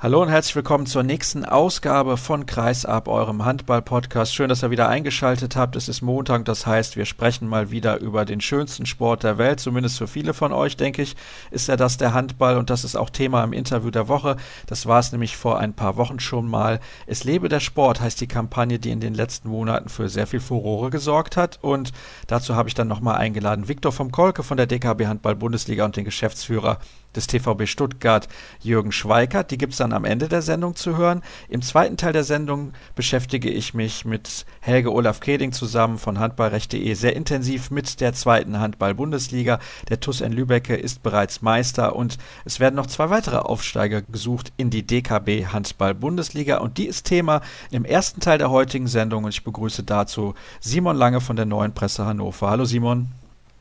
[0.00, 4.32] Hallo und herzlich willkommen zur nächsten Ausgabe von Kreisab, eurem Handball-Podcast.
[4.32, 5.74] Schön, dass ihr wieder eingeschaltet habt.
[5.74, 9.58] Es ist Montag, das heißt, wir sprechen mal wieder über den schönsten Sport der Welt.
[9.58, 11.16] Zumindest für viele von euch, denke ich,
[11.50, 14.36] ist ja das der Handball und das ist auch Thema im Interview der Woche.
[14.66, 16.78] Das war es nämlich vor ein paar Wochen schon mal.
[17.08, 20.38] Es lebe der Sport heißt die Kampagne, die in den letzten Monaten für sehr viel
[20.38, 21.58] Furore gesorgt hat.
[21.60, 21.90] Und
[22.28, 25.96] dazu habe ich dann nochmal eingeladen Viktor vom Kolke von der DKB Handball Bundesliga und
[25.96, 26.78] den Geschäftsführer
[27.14, 28.28] des TVB Stuttgart
[28.60, 29.50] Jürgen Schweikert.
[29.50, 31.22] Die gibt es dann am Ende der Sendung zu hören.
[31.48, 36.94] Im zweiten Teil der Sendung beschäftige ich mich mit Helge Olaf Keding zusammen von handballrecht.de
[36.94, 39.58] sehr intensiv mit der zweiten Handball-Bundesliga.
[39.88, 44.52] Der TUS in Lübecke ist bereits Meister und es werden noch zwei weitere Aufsteiger gesucht
[44.56, 49.30] in die DKB Handball-Bundesliga und die ist Thema im ersten Teil der heutigen Sendung und
[49.30, 52.50] ich begrüße dazu Simon Lange von der Neuen Presse Hannover.
[52.50, 53.08] Hallo Simon.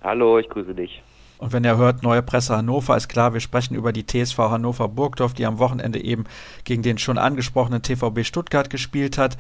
[0.04, 1.02] Hallo, ich grüße dich.
[1.38, 4.88] Und wenn ihr hört, neue Presse Hannover, ist klar, wir sprechen über die TSV Hannover
[4.88, 6.26] Burgdorf, die am Wochenende eben
[6.64, 9.38] gegen den schon angesprochenen TVB Stuttgart gespielt hat.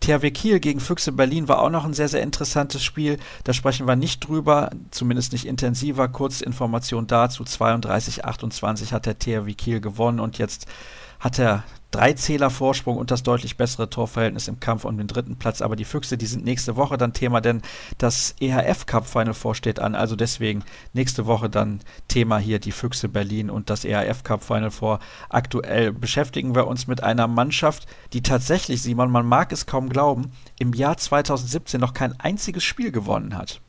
[0.00, 3.18] THW Kiel gegen Füchse Berlin war auch noch ein sehr, sehr interessantes Spiel.
[3.44, 6.08] Da sprechen wir nicht drüber, zumindest nicht intensiver.
[6.08, 7.44] Kurzinformation dazu.
[7.44, 10.66] 32-28 hat der THW Kiel gewonnen und jetzt
[11.18, 11.64] hat er
[11.96, 15.62] drei Zähler Vorsprung und das deutlich bessere Torverhältnis im Kampf um den dritten Platz.
[15.62, 17.62] Aber die Füchse, die sind nächste Woche dann Thema, denn
[17.96, 19.94] das EHF Cup Final vorsteht an.
[19.94, 24.70] Also deswegen nächste Woche dann Thema hier die Füchse Berlin und das EHF Cup Final
[24.70, 25.00] vor.
[25.30, 30.32] Aktuell beschäftigen wir uns mit einer Mannschaft, die tatsächlich, Simon, man mag es kaum glauben,
[30.58, 33.62] im Jahr 2017 noch kein einziges Spiel gewonnen hat.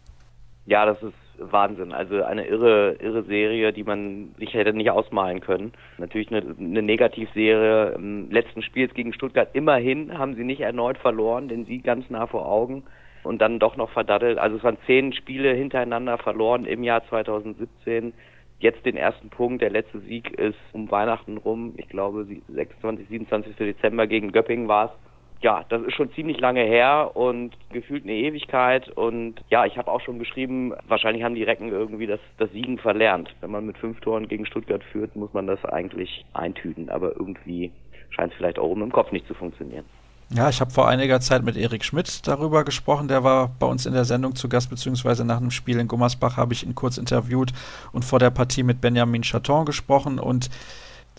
[0.66, 1.94] Ja, das ist Wahnsinn.
[1.94, 5.74] Also eine irre, irre Serie, die man sich hätte nicht ausmalen können.
[5.98, 7.94] Natürlich eine, eine Negativserie.
[7.96, 12.28] Im letzten Spiel gegen Stuttgart immerhin haben sie nicht erneut verloren, denn sie ganz nah
[12.28, 12.84] vor Augen
[13.24, 14.38] und dann doch noch verdattelt.
[14.38, 18.14] Also es waren zehn Spiele hintereinander verloren im Jahr 2017.
[18.60, 19.62] Jetzt den ersten Punkt.
[19.62, 21.74] Der letzte Sieg ist um Weihnachten rum.
[21.78, 23.56] Ich glaube, 26, 27.
[23.56, 25.07] Dezember gegen Göppingen war es
[25.42, 28.90] ja, das ist schon ziemlich lange her und gefühlt eine Ewigkeit.
[28.90, 32.78] Und ja, ich habe auch schon geschrieben, wahrscheinlich haben die Recken irgendwie das, das Siegen
[32.78, 33.34] verlernt.
[33.42, 36.90] Wenn man mit fünf Toren gegen Stuttgart führt, muss man das eigentlich eintüten.
[36.90, 37.72] Aber irgendwie
[38.10, 39.86] scheint es vielleicht auch oben im Kopf nicht zu funktionieren.
[40.30, 43.08] Ja, ich habe vor einiger Zeit mit Erik Schmidt darüber gesprochen.
[43.08, 46.36] Der war bei uns in der Sendung zu Gast, beziehungsweise nach einem Spiel in Gummersbach
[46.36, 47.54] habe ich ihn kurz interviewt
[47.94, 50.20] und vor der Partie mit Benjamin Chaton gesprochen.
[50.20, 50.50] Und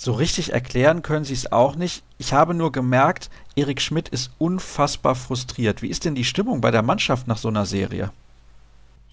[0.01, 2.05] so richtig erklären können sie es auch nicht.
[2.19, 5.83] Ich habe nur gemerkt, Erik Schmidt ist unfassbar frustriert.
[5.83, 8.11] Wie ist denn die Stimmung bei der Mannschaft nach so einer Serie?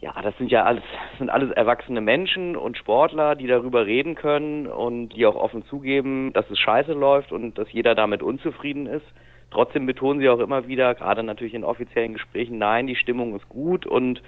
[0.02, 0.84] Ja, das sind ja alles,
[1.18, 6.32] sind alles erwachsene Menschen und Sportler, die darüber reden können und die auch offen zugeben,
[6.34, 9.06] dass es scheiße läuft und dass jeder damit unzufrieden ist.
[9.50, 13.50] Trotzdem betonen sie auch immer wieder, gerade natürlich in offiziellen Gesprächen, nein, die Stimmung ist
[13.50, 14.22] gut und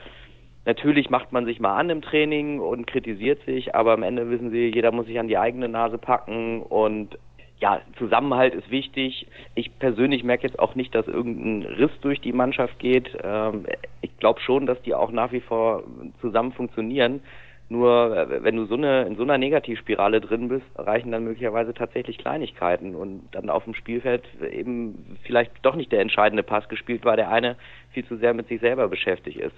[0.68, 4.52] Natürlich macht man sich mal an im Training und kritisiert sich, aber am Ende wissen
[4.52, 7.18] Sie, jeder muss sich an die eigene Nase packen und
[7.62, 9.28] ja, Zusammenhalt ist wichtig.
[9.56, 13.18] Ich persönlich merke jetzt auch nicht, dass irgendein Riss durch die Mannschaft geht.
[13.24, 13.66] Ähm,
[14.02, 15.84] ich glaube schon, dass die auch nach wie vor
[16.20, 17.22] zusammen funktionieren.
[17.70, 22.18] Nur wenn du so eine in so einer Negativspirale drin bist, reichen dann möglicherweise tatsächlich
[22.18, 27.16] Kleinigkeiten und dann auf dem Spielfeld eben vielleicht doch nicht der entscheidende Pass gespielt war,
[27.16, 27.56] der eine
[27.92, 29.56] viel zu sehr mit sich selber beschäftigt ist.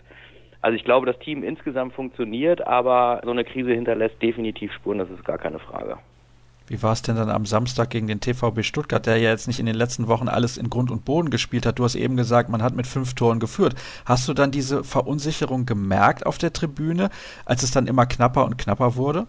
[0.61, 5.09] Also ich glaube, das Team insgesamt funktioniert, aber so eine Krise hinterlässt definitiv Spuren, das
[5.09, 5.97] ist gar keine Frage.
[6.69, 9.59] Wie war es denn dann am Samstag gegen den TVB Stuttgart, der ja jetzt nicht
[9.59, 11.79] in den letzten Wochen alles in Grund und Boden gespielt hat?
[11.79, 13.73] Du hast eben gesagt, man hat mit fünf Toren geführt.
[14.05, 17.09] Hast du dann diese Verunsicherung gemerkt auf der Tribüne,
[17.45, 19.25] als es dann immer knapper und knapper wurde?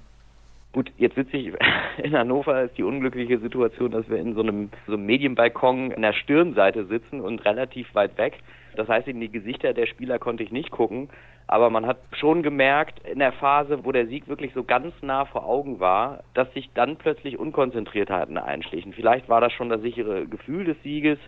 [0.73, 1.53] Gut, jetzt sitze ich
[2.03, 6.03] in Hannover, ist die unglückliche Situation, dass wir in so einem, so einem Medienbalkon an
[6.03, 8.35] der Stirnseite sitzen und relativ weit weg.
[8.77, 11.09] Das heißt, in die Gesichter der Spieler konnte ich nicht gucken.
[11.47, 15.25] Aber man hat schon gemerkt, in der Phase, wo der Sieg wirklich so ganz nah
[15.25, 18.93] vor Augen war, dass sich dann plötzlich Unkonzentriertheiten einschlichen.
[18.93, 21.19] Vielleicht war das schon das sichere Gefühl des Sieges.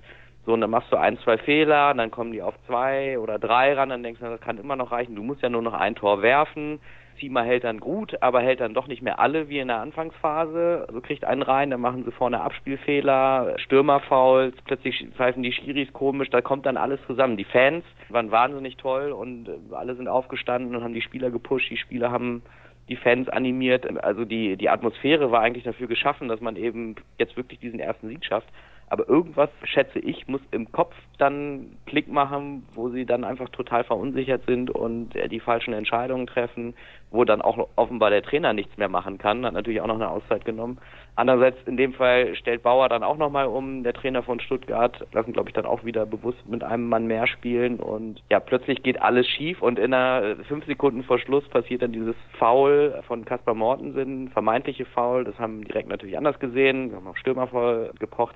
[0.46, 3.74] So, und dann machst du ein, zwei Fehler, dann kommen die auf zwei oder drei
[3.74, 5.14] ran, dann denkst du, das kann immer noch reichen.
[5.14, 6.80] Du musst ja nur noch ein Tor werfen.
[7.18, 10.86] Ziemer hält dann gut, aber hält dann doch nicht mehr alle wie in der Anfangsphase.
[10.92, 16.30] So kriegt einen rein, dann machen sie vorne Abspielfehler, Stürmerfouls, plötzlich pfeifen die Schiris komisch,
[16.30, 17.36] da kommt dann alles zusammen.
[17.36, 21.70] Die Fans waren wahnsinnig toll und äh, alle sind aufgestanden und haben die Spieler gepusht,
[21.70, 22.42] die Spieler haben
[22.88, 23.86] die Fans animiert.
[24.04, 28.08] Also die, die Atmosphäre war eigentlich dafür geschaffen, dass man eben jetzt wirklich diesen ersten
[28.08, 28.48] Sieg schafft.
[28.88, 33.84] Aber irgendwas, schätze ich, muss im Kopf dann Klick machen, wo sie dann einfach total
[33.84, 36.74] verunsichert sind und die falschen Entscheidungen treffen,
[37.10, 40.10] wo dann auch offenbar der Trainer nichts mehr machen kann, hat natürlich auch noch eine
[40.10, 40.78] Auszeit genommen.
[41.14, 45.32] Andererseits in dem Fall stellt Bauer dann auch nochmal um, der Trainer von Stuttgart, lassen
[45.32, 49.00] glaube ich dann auch wieder bewusst mit einem Mann mehr spielen und ja, plötzlich geht
[49.00, 53.54] alles schief und in einer fünf Sekunden vor Schluss passiert dann dieses Foul von Kaspar
[53.54, 58.34] Mortensen, vermeintliche Foul, das haben direkt natürlich anders gesehen, haben auf Stürmer voll gepocht.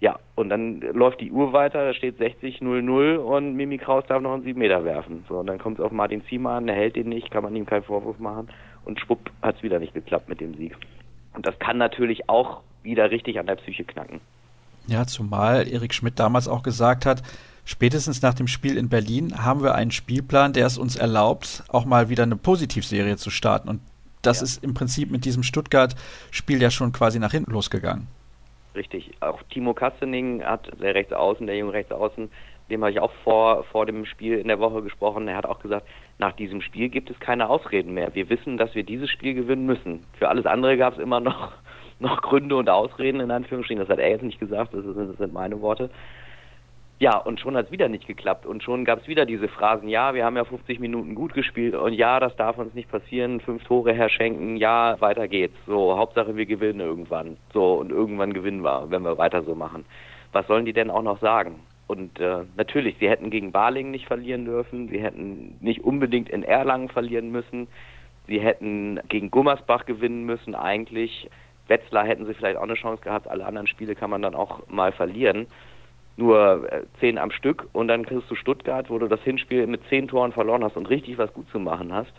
[0.00, 4.32] Ja, und dann läuft die Uhr weiter, da steht 60-0-0 und Mimi Kraus darf noch
[4.32, 5.24] einen 7 Meter werfen.
[5.28, 7.54] So, und dann kommt es auf Martin Ziemer an, der hält den nicht, kann man
[7.54, 8.48] ihm keinen Vorwurf machen
[8.86, 10.74] und schwupp hat es wieder nicht geklappt mit dem Sieg.
[11.34, 14.20] Und das kann natürlich auch wieder richtig an der Psyche knacken.
[14.86, 17.22] Ja, zumal Erik Schmidt damals auch gesagt hat,
[17.66, 21.84] spätestens nach dem Spiel in Berlin haben wir einen Spielplan, der es uns erlaubt, auch
[21.84, 23.68] mal wieder eine Positivserie zu starten.
[23.68, 23.80] Und
[24.22, 24.44] das ja.
[24.44, 28.08] ist im Prinzip mit diesem Stuttgart-Spiel ja schon quasi nach hinten losgegangen.
[28.74, 29.10] Richtig.
[29.20, 32.30] Auch Timo Kastening hat, der Rechtsaußen, der junge Rechtsaußen,
[32.70, 35.26] dem habe ich auch vor, vor dem Spiel in der Woche gesprochen.
[35.26, 35.86] Er hat auch gesagt,
[36.18, 38.14] nach diesem Spiel gibt es keine Ausreden mehr.
[38.14, 40.04] Wir wissen, dass wir dieses Spiel gewinnen müssen.
[40.18, 41.52] Für alles andere gab es immer noch,
[41.98, 43.80] noch Gründe und Ausreden, in Anführungsstrichen.
[43.80, 45.90] Das hat er jetzt nicht gesagt, das, ist, das sind meine Worte.
[47.02, 48.44] Ja, und schon hat es wieder nicht geklappt.
[48.44, 51.74] Und schon gab es wieder diese Phrasen, ja, wir haben ja 50 Minuten gut gespielt
[51.74, 55.56] und ja, das darf uns nicht passieren, fünf Tore herschenken, ja, weiter geht's.
[55.66, 57.38] So, Hauptsache wir gewinnen irgendwann.
[57.54, 59.86] So, und irgendwann gewinnen wir, wenn wir weiter so machen.
[60.32, 61.60] Was sollen die denn auch noch sagen?
[61.86, 66.42] Und äh, natürlich, sie hätten gegen Balingen nicht verlieren dürfen, sie hätten nicht unbedingt in
[66.42, 67.66] Erlangen verlieren müssen,
[68.26, 71.30] sie hätten gegen Gummersbach gewinnen müssen eigentlich.
[71.66, 74.68] Wetzlar hätten sie vielleicht auch eine Chance gehabt, alle anderen Spiele kann man dann auch
[74.68, 75.46] mal verlieren
[76.20, 79.80] nur äh, zehn am Stück und dann kriegst du Stuttgart, wo du das Hinspiel mit
[79.88, 82.12] zehn Toren verloren hast und richtig was gut zu machen hast.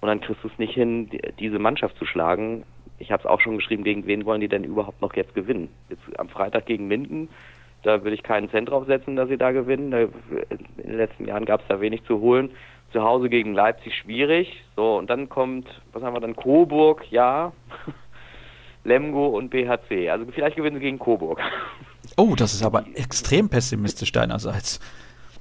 [0.00, 2.64] Und dann kriegst du es nicht hin, diese Mannschaft zu schlagen.
[2.98, 5.68] Ich habe es auch schon geschrieben, gegen wen wollen die denn überhaupt noch jetzt gewinnen?
[5.88, 7.28] Jetzt am Freitag gegen Minden,
[7.82, 9.90] da würde ich keinen Cent drauf setzen, dass sie da gewinnen.
[9.90, 10.10] Da, in
[10.78, 12.50] den letzten Jahren gab es da wenig zu holen.
[12.92, 14.64] Zu Hause gegen Leipzig schwierig.
[14.74, 17.52] So, und dann kommt, was haben wir dann, Coburg, ja.
[18.84, 20.10] Lemgo und BHC.
[20.10, 21.40] Also vielleicht gewinnen sie gegen Coburg.
[22.16, 24.80] Oh, das ist aber extrem pessimistisch deinerseits.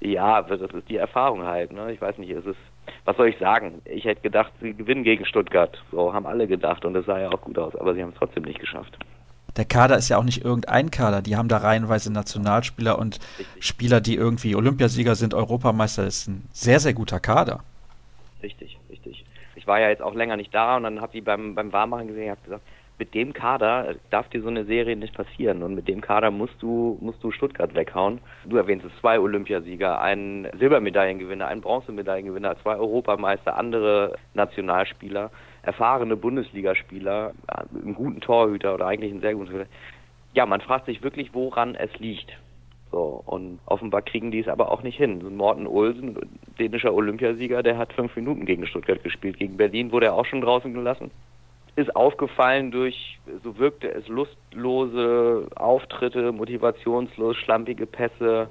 [0.02, 1.72] Ja, das ist die Erfahrung halt.
[1.72, 1.94] Ne?
[1.94, 2.58] Ich weiß nicht, es ist,
[3.06, 3.82] was soll ich sagen?
[3.86, 5.82] Ich hätte gedacht, sie gewinnen gegen Stuttgart.
[5.92, 8.18] So haben alle gedacht und das sah ja auch gut aus, aber sie haben es
[8.18, 8.98] trotzdem nicht geschafft.
[9.56, 11.22] Der Kader ist ja auch nicht irgendein Kader.
[11.22, 13.66] Die haben da reihenweise Nationalspieler und Richtig.
[13.66, 16.04] Spieler, die irgendwie Olympiasieger sind, Europameister.
[16.04, 17.62] Das ist ein sehr, sehr guter Kader.
[18.44, 19.24] Richtig, richtig.
[19.56, 22.08] Ich war ja jetzt auch länger nicht da und dann habe ich beim, beim Warmmachen
[22.08, 22.64] gesehen, ich habe gesagt,
[22.98, 26.62] mit dem Kader darf dir so eine Serie nicht passieren und mit dem Kader musst
[26.62, 28.20] du musst du Stuttgart weghauen.
[28.46, 35.30] Du erwähnst es zwei Olympiasieger, einen Silbermedaillengewinner, einen Bronzemedaillengewinner, zwei Europameister, andere Nationalspieler,
[35.64, 39.70] erfahrene Bundesligaspieler, einen guten Torhüter oder eigentlich einen sehr guten Torhüter.
[40.34, 42.32] Ja, man fragt sich wirklich, woran es liegt.
[42.92, 45.20] So, und offenbar kriegen die es aber auch nicht hin.
[45.20, 46.18] So Morten Olsen,
[46.58, 49.38] dänischer Olympiasieger, der hat fünf Minuten gegen Stuttgart gespielt.
[49.38, 51.12] Gegen Berlin wurde er auch schon draußen gelassen
[51.76, 58.48] ist aufgefallen durch, so wirkte es, lustlose Auftritte, motivationslos, schlampige Pässe,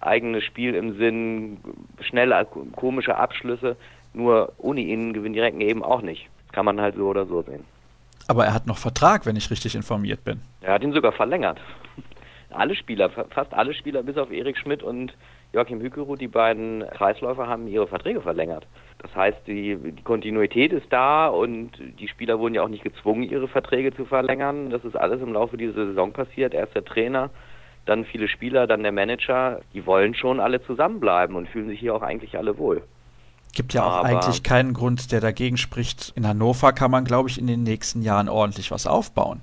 [0.00, 1.58] eigenes Spiel im Sinn,
[2.00, 2.46] schnelle,
[2.76, 3.76] komische Abschlüsse.
[4.12, 6.28] Nur ohne ihn gewinnt die Recken eben auch nicht.
[6.52, 7.64] Kann man halt so oder so sehen.
[8.26, 10.40] Aber er hat noch Vertrag, wenn ich richtig informiert bin.
[10.60, 11.60] Er hat ihn sogar verlängert.
[12.50, 15.14] Alle Spieler, fast alle Spieler, bis auf Erik Schmidt und
[15.52, 18.66] Joachim Hükeruth, die beiden Kreisläufer, haben ihre Verträge verlängert.
[18.98, 23.24] Das heißt, die, die Kontinuität ist da und die Spieler wurden ja auch nicht gezwungen,
[23.24, 24.70] ihre Verträge zu verlängern.
[24.70, 26.54] Das ist alles im Laufe dieser Saison passiert.
[26.54, 27.30] Erst der Trainer,
[27.86, 29.60] dann viele Spieler, dann der Manager.
[29.74, 32.82] Die wollen schon alle zusammenbleiben und fühlen sich hier auch eigentlich alle wohl.
[33.52, 36.12] Gibt ja auch Aber eigentlich keinen Grund, der dagegen spricht.
[36.14, 39.40] In Hannover kann man, glaube ich, in den nächsten Jahren ordentlich was aufbauen.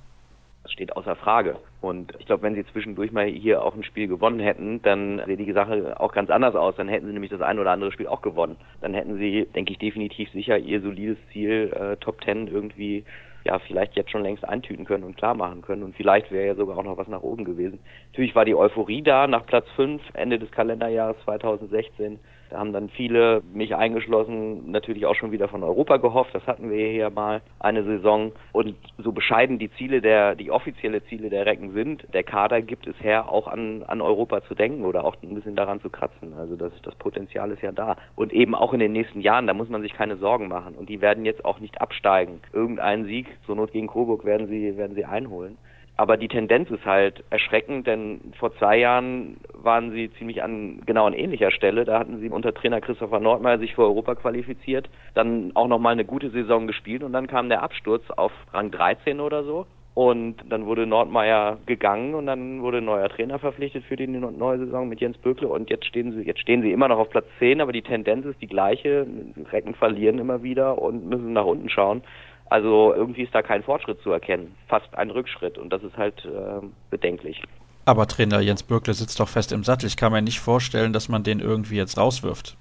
[0.63, 1.57] Das steht außer Frage.
[1.79, 5.37] Und ich glaube, wenn sie zwischendurch mal hier auch ein Spiel gewonnen hätten, dann sähe
[5.37, 6.75] die Sache auch ganz anders aus.
[6.75, 8.55] Dann hätten sie nämlich das ein oder andere Spiel auch gewonnen.
[8.81, 13.05] Dann hätten sie, denke ich, definitiv sicher ihr solides Ziel äh, Top Ten irgendwie
[13.45, 15.83] ja vielleicht jetzt schon längst eintüten können und klar machen können.
[15.83, 17.79] Und vielleicht wäre ja sogar auch noch was nach oben gewesen.
[18.11, 22.19] Natürlich war die Euphorie da nach Platz 5, Ende des Kalenderjahres 2016.
[22.49, 26.33] Da haben dann viele, mich eingeschlossen, natürlich auch schon wieder von Europa gehofft.
[26.33, 28.31] Das hatten wir hier mal eine Saison.
[28.53, 32.87] Und so bescheiden die Ziele der, die offizielle Ziele der Recken sind, der Kader gibt
[32.87, 36.33] es her, auch an, an Europa zu denken oder auch ein bisschen daran zu kratzen.
[36.37, 37.97] Also das, das Potenzial ist ja da.
[38.15, 40.75] Und eben auch in den nächsten Jahren, da muss man sich keine Sorgen machen.
[40.75, 42.39] Und die werden jetzt auch nicht absteigen.
[42.53, 45.57] Irgendeinen Sieg, zur Not gegen Coburg, werden sie, werden sie einholen.
[45.99, 51.07] Aber die Tendenz ist halt erschreckend, denn vor zwei Jahren waren sie ziemlich an genau
[51.07, 51.85] an ähnlicher Stelle.
[51.85, 56.05] Da hatten sie unter Trainer Christopher Nordmeier sich für Europa qualifiziert, dann auch nochmal eine
[56.05, 59.65] gute Saison gespielt und dann kam der Absturz auf Rang 13 oder so.
[59.95, 64.59] Und dann wurde Nordmeier gegangen und dann wurde ein neuer Trainer verpflichtet für die neue
[64.59, 67.25] Saison mit Jens Bökle und jetzt stehen sie, jetzt stehen sie immer noch auf Platz
[67.39, 69.07] 10, aber die Tendenz ist die gleiche.
[69.51, 72.03] Recken verlieren immer wieder und müssen nach unten schauen.
[72.49, 76.25] Also irgendwie ist da kein Fortschritt zu erkennen, fast ein Rückschritt und das ist halt
[76.25, 77.41] äh, bedenklich.
[77.85, 79.87] Aber Trainer Jens Bökle sitzt doch fest im Sattel.
[79.87, 82.57] Ich kann mir nicht vorstellen, dass man den irgendwie jetzt rauswirft.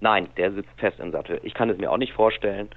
[0.00, 1.40] Nein, der sitzt fest im Sattel.
[1.42, 2.68] Ich kann es mir auch nicht vorstellen.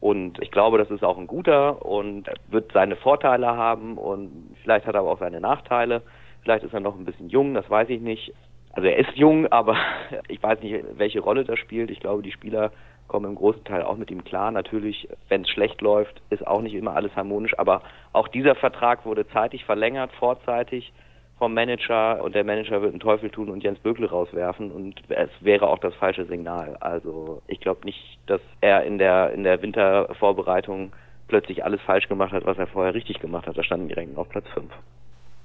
[0.00, 4.84] Und ich glaube, das ist auch ein guter und wird seine Vorteile haben und vielleicht
[4.84, 6.02] hat er aber auch seine Nachteile.
[6.42, 8.34] Vielleicht ist er noch ein bisschen jung, das weiß ich nicht.
[8.72, 9.76] Also er ist jung, aber
[10.28, 11.90] ich weiß nicht, welche Rolle das spielt.
[11.90, 12.72] Ich glaube, die Spieler
[13.12, 14.50] kommen im großen Teil auch mit ihm klar.
[14.50, 17.82] Natürlich, wenn es schlecht läuft, ist auch nicht immer alles harmonisch, aber
[18.14, 20.94] auch dieser Vertrag wurde zeitig verlängert, vorzeitig
[21.36, 25.28] vom Manager und der Manager wird einen Teufel tun und Jens Bögle rauswerfen und es
[25.40, 26.78] wäre auch das falsche Signal.
[26.80, 30.92] Also ich glaube nicht, dass er in der in der Wintervorbereitung
[31.28, 33.58] plötzlich alles falsch gemacht hat, was er vorher richtig gemacht hat.
[33.58, 34.72] Da standen die Recken auf Platz 5.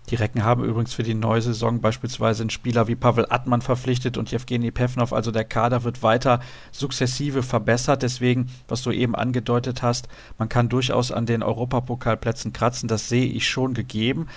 [0.09, 4.17] Die Recken haben übrigens für die neue Saison beispielsweise einen Spieler wie Pavel Attmann verpflichtet
[4.17, 5.11] und Jewgeni Pevnov.
[5.11, 6.39] Also der Kader wird weiter
[6.71, 8.03] sukzessive verbessert.
[8.03, 12.87] Deswegen, was du eben angedeutet hast, man kann durchaus an den Europapokalplätzen kratzen.
[12.87, 14.27] Das sehe ich schon gegeben.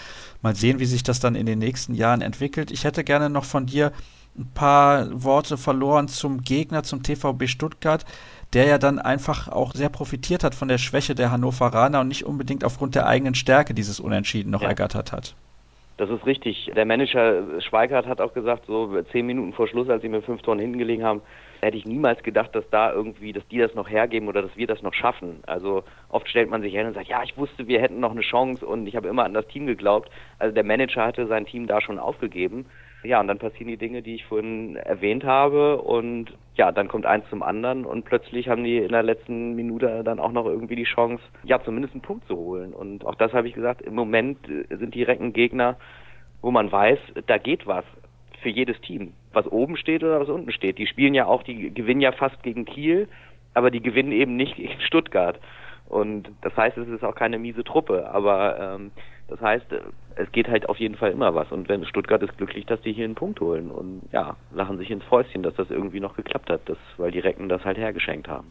[0.43, 2.71] Mal sehen, wie sich das dann in den nächsten Jahren entwickelt.
[2.73, 3.93] Ich hätte gerne noch von dir
[4.37, 8.05] ein paar Worte verloren zum Gegner, zum TVB Stuttgart
[8.53, 12.25] der ja dann einfach auch sehr profitiert hat von der Schwäche der Hannoveraner und nicht
[12.25, 14.69] unbedingt aufgrund der eigenen Stärke dieses Unentschieden noch ja.
[14.69, 15.35] ergattert hat.
[16.01, 16.73] Das ist richtig.
[16.75, 20.41] Der Manager Schweigert hat auch gesagt, so zehn Minuten vor Schluss, als sie mit fünf
[20.41, 21.21] Toren hinten gelegen haben,
[21.61, 24.67] hätte ich niemals gedacht, dass da irgendwie, dass die das noch hergeben oder dass wir
[24.67, 25.43] das noch schaffen.
[25.47, 28.23] Also oft stellt man sich hin und sagt, ja, ich wusste, wir hätten noch eine
[28.23, 30.11] Chance und ich habe immer an das Team geglaubt.
[30.39, 32.65] Also der Manager hatte sein Team da schon aufgegeben.
[33.03, 37.07] Ja, und dann passieren die Dinge, die ich vorhin erwähnt habe und ja, dann kommt
[37.07, 40.77] eins zum anderen und plötzlich haben die in der letzten Minute dann auch noch irgendwie
[40.77, 42.75] die Chance, ja, zumindest einen Punkt zu holen.
[42.75, 44.37] Und auch das habe ich gesagt, im Moment
[44.69, 45.33] sind die Recken
[46.43, 47.87] wo man weiß, da geht was
[48.43, 50.77] für jedes Team, was oben steht oder was unten steht.
[50.77, 53.09] Die spielen ja auch, die gewinnen ja fast gegen Kiel,
[53.55, 55.41] aber die gewinnen eben nicht gegen Stuttgart.
[55.89, 58.91] Und das heißt, es ist auch keine miese Truppe, aber ähm,
[59.31, 59.67] das heißt,
[60.17, 61.51] es geht halt auf jeden Fall immer was.
[61.53, 64.91] Und wenn Stuttgart ist glücklich, dass die hier einen Punkt holen und ja, lachen sich
[64.91, 68.29] ins Fäustchen, dass das irgendwie noch geklappt hat, das, weil die Recken das halt hergeschenkt
[68.29, 68.51] haben.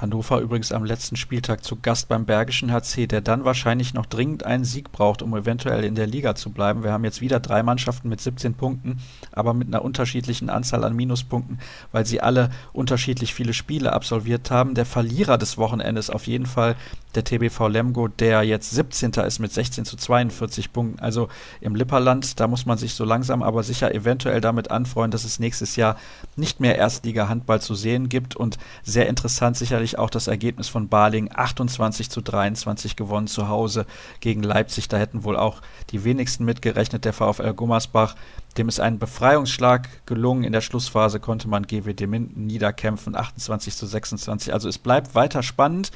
[0.00, 4.44] Hannover übrigens am letzten Spieltag zu Gast beim Bergischen HC, der dann wahrscheinlich noch dringend
[4.44, 6.82] einen Sieg braucht, um eventuell in der Liga zu bleiben.
[6.82, 8.98] Wir haben jetzt wieder drei Mannschaften mit 17 Punkten,
[9.32, 11.58] aber mit einer unterschiedlichen Anzahl an Minuspunkten,
[11.92, 14.74] weil sie alle unterschiedlich viele Spiele absolviert haben.
[14.74, 16.76] Der Verlierer des Wochenendes auf jeden Fall
[17.14, 19.12] der TBV Lemgo, der jetzt 17.
[19.12, 21.00] ist mit 16 zu 42 Punkten.
[21.00, 21.28] Also
[21.60, 25.38] im Lipperland, da muss man sich so langsam aber sicher eventuell damit anfreuen, dass es
[25.38, 25.96] nächstes Jahr
[26.36, 28.36] nicht mehr Erstliga-Handball zu sehen gibt.
[28.36, 33.86] Und sehr interessant sicherlich auch das Ergebnis von Baling, 28 zu 23 gewonnen zu Hause
[34.20, 34.88] gegen Leipzig.
[34.88, 37.04] Da hätten wohl auch die wenigsten mitgerechnet.
[37.04, 38.14] Der VfL Gummersbach,
[38.56, 40.44] dem ist ein Befreiungsschlag gelungen.
[40.44, 44.52] In der Schlussphase konnte man GWD Minden niederkämpfen, 28 zu 26.
[44.52, 45.90] Also es bleibt weiter spannend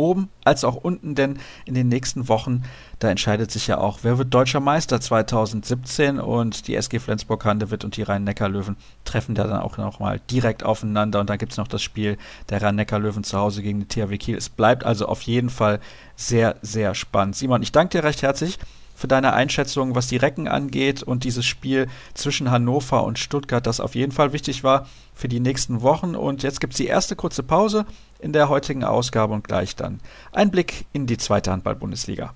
[0.00, 2.62] oben als auch unten, denn in den nächsten Wochen,
[2.98, 7.96] da entscheidet sich ja auch, wer wird deutscher Meister 2017 und die SG Flensburg-Handewitt und
[7.96, 11.82] die Rhein-Neckar-Löwen treffen da dann auch nochmal direkt aufeinander und dann gibt es noch das
[11.82, 12.16] Spiel
[12.48, 14.36] der Rhein-Neckar-Löwen zu Hause gegen die THW Kiel.
[14.36, 15.80] Es bleibt also auf jeden Fall
[16.16, 17.36] sehr, sehr spannend.
[17.36, 18.58] Simon, ich danke dir recht herzlich
[19.00, 23.80] für deine Einschätzung, was die Recken angeht und dieses Spiel zwischen Hannover und Stuttgart, das
[23.80, 26.14] auf jeden Fall wichtig war für die nächsten Wochen.
[26.14, 27.86] Und jetzt gibt es die erste kurze Pause
[28.20, 30.00] in der heutigen Ausgabe und gleich dann
[30.32, 32.34] ein Blick in die zweite Handball-Bundesliga.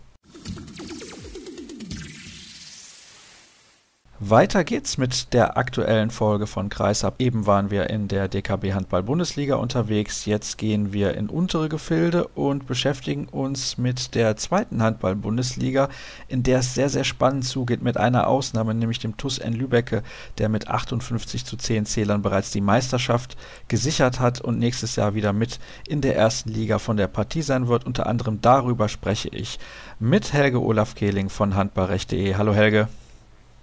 [4.30, 7.16] Weiter geht's mit der aktuellen Folge von Kreisab.
[7.20, 10.24] Eben waren wir in der DKB Handball Bundesliga unterwegs.
[10.24, 15.90] Jetzt gehen wir in untere Gefilde und beschäftigen uns mit der zweiten Handball Bundesliga,
[16.26, 20.02] in der es sehr, sehr spannend zugeht mit einer Ausnahme, nämlich dem TUS N Lübecke,
[20.38, 23.36] der mit 58 zu 10 Zählern bereits die Meisterschaft
[23.68, 27.68] gesichert hat und nächstes Jahr wieder mit in der ersten Liga von der Partie sein
[27.68, 27.84] wird.
[27.84, 29.58] Unter anderem darüber spreche ich
[29.98, 32.36] mit Helge Olaf Kehling von handballrecht.de.
[32.36, 32.88] Hallo Helge.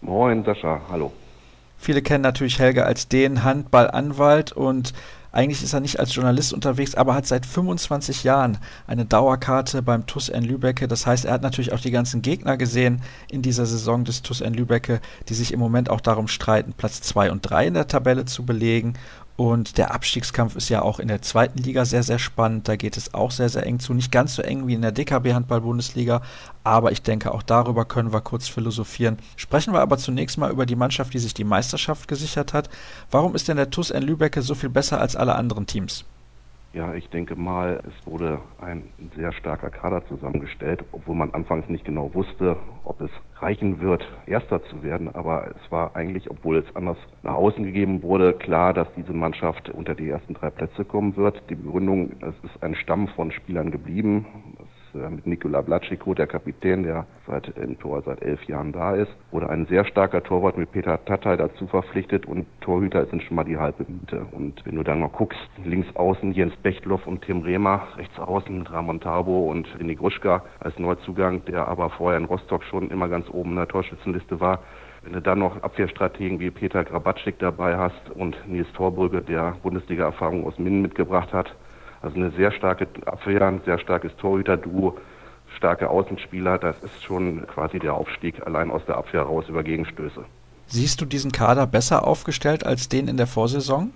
[0.01, 1.11] Moin Sascha, hallo.
[1.77, 4.93] Viele kennen natürlich Helge als den Handballanwalt und
[5.31, 10.05] eigentlich ist er nicht als Journalist unterwegs, aber hat seit 25 Jahren eine Dauerkarte beim
[10.05, 10.87] TUS N Lübecke.
[10.87, 14.41] Das heißt, er hat natürlich auch die ganzen Gegner gesehen in dieser Saison des TUS
[14.41, 17.87] N Lübecke, die sich im Moment auch darum streiten, Platz 2 und 3 in der
[17.87, 18.95] Tabelle zu belegen.
[19.41, 22.67] Und der Abstiegskampf ist ja auch in der zweiten Liga sehr, sehr spannend.
[22.67, 23.95] Da geht es auch sehr, sehr eng zu.
[23.95, 26.21] Nicht ganz so eng wie in der DKB Handball-Bundesliga,
[26.63, 29.17] aber ich denke, auch darüber können wir kurz philosophieren.
[29.37, 32.69] Sprechen wir aber zunächst mal über die Mannschaft, die sich die Meisterschaft gesichert hat.
[33.09, 36.05] Warum ist denn der TUS N Lübecke so viel besser als alle anderen Teams?
[36.73, 41.83] Ja, ich denke mal, es wurde ein sehr starker Kader zusammengestellt, obwohl man anfangs nicht
[41.83, 43.11] genau wusste, ob es
[43.41, 45.13] reichen wird, Erster zu werden.
[45.13, 49.69] Aber es war eigentlich, obwohl es anders nach außen gegeben wurde, klar, dass diese Mannschaft
[49.69, 51.43] unter die ersten drei Plätze kommen wird.
[51.49, 54.25] Die Begründung, es ist ein Stamm von Spielern geblieben.
[54.93, 59.11] Äh, mit Nikola Blatschiko, der Kapitän, der seit im Tor seit elf Jahren da ist,
[59.31, 63.43] wurde ein sehr starker Torwart mit Peter Tatai dazu verpflichtet und Torhüter sind schon mal
[63.43, 64.25] die halbe Miete.
[64.31, 68.67] Und wenn du dann noch guckst, links außen Jens Bechtloff und Tim Rehmer, rechts außen
[68.67, 73.29] Ramon Tabo und René Gruschka als Neuzugang, der aber vorher in Rostock schon immer ganz
[73.29, 74.59] oben in der Torschützenliste war.
[75.03, 80.45] Wenn du dann noch Abwehrstrategen wie Peter Grabatschik dabei hast und Nils Torbrügge, der Bundesliga-Erfahrung
[80.45, 81.55] aus Minden mitgebracht hat,
[82.01, 84.97] also eine sehr starke Abwehr, ein sehr starkes Torhüter-Duo,
[85.57, 86.57] starke Außenspieler.
[86.57, 90.23] Das ist schon quasi der Aufstieg allein aus der Abwehr raus über Gegenstöße.
[90.67, 93.91] Siehst du diesen Kader besser aufgestellt als den in der Vorsaison?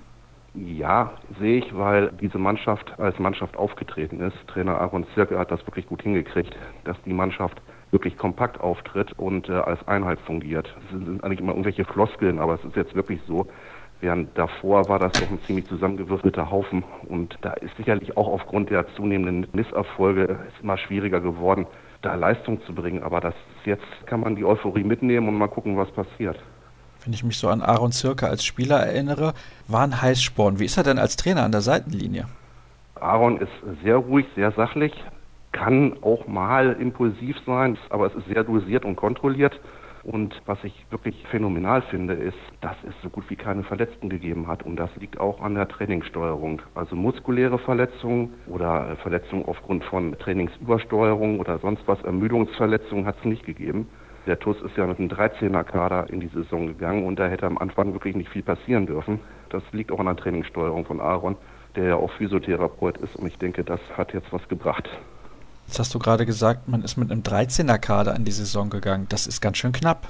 [0.53, 4.35] Ja, sehe ich, weil diese Mannschaft als Mannschaft aufgetreten ist.
[4.47, 9.50] Trainer Aaron Zirke hat das wirklich gut hingekriegt, dass die Mannschaft wirklich kompakt auftritt und
[9.50, 10.74] äh, als Einheit fungiert.
[10.85, 13.47] Es sind eigentlich immer irgendwelche Floskeln, aber es ist jetzt wirklich so,
[14.02, 16.84] Während davor war das doch ein ziemlich zusammengewürfelter Haufen.
[17.08, 21.66] Und da ist sicherlich auch aufgrund der zunehmenden Misserfolge es immer schwieriger geworden,
[22.02, 23.04] da Leistung zu bringen.
[23.04, 23.34] Aber das
[23.64, 26.38] jetzt kann man die Euphorie mitnehmen und mal gucken, was passiert.
[27.04, 29.34] Wenn ich mich so an Aaron Zirke als Spieler erinnere,
[29.68, 30.60] war ein Heißsporn.
[30.60, 32.28] Wie ist er denn als Trainer an der Seitenlinie?
[32.96, 33.52] Aaron ist
[33.84, 34.94] sehr ruhig, sehr sachlich,
[35.52, 39.60] kann auch mal impulsiv sein, aber es ist sehr dosiert und kontrolliert.
[40.05, 44.47] Und was ich wirklich phänomenal finde, ist, dass es so gut wie keine Verletzten gegeben
[44.47, 44.62] hat.
[44.62, 46.62] Und das liegt auch an der Trainingssteuerung.
[46.75, 53.45] Also muskuläre Verletzungen oder Verletzungen aufgrund von Trainingsübersteuerung oder sonst was, Ermüdungsverletzungen hat es nicht
[53.45, 53.88] gegeben.
[54.27, 57.57] Der TUS ist ja mit einem 13er-Kader in die Saison gegangen und da hätte am
[57.57, 59.19] Anfang wirklich nicht viel passieren dürfen.
[59.50, 61.35] Das liegt auch an der Trainingssteuerung von Aaron,
[61.75, 64.88] der ja auch Physiotherapeut ist und ich denke, das hat jetzt was gebracht.
[65.67, 69.07] Jetzt hast du gerade gesagt, man ist mit einem 13er-Kader in die Saison gegangen.
[69.10, 70.07] Das ist ganz schön knapp.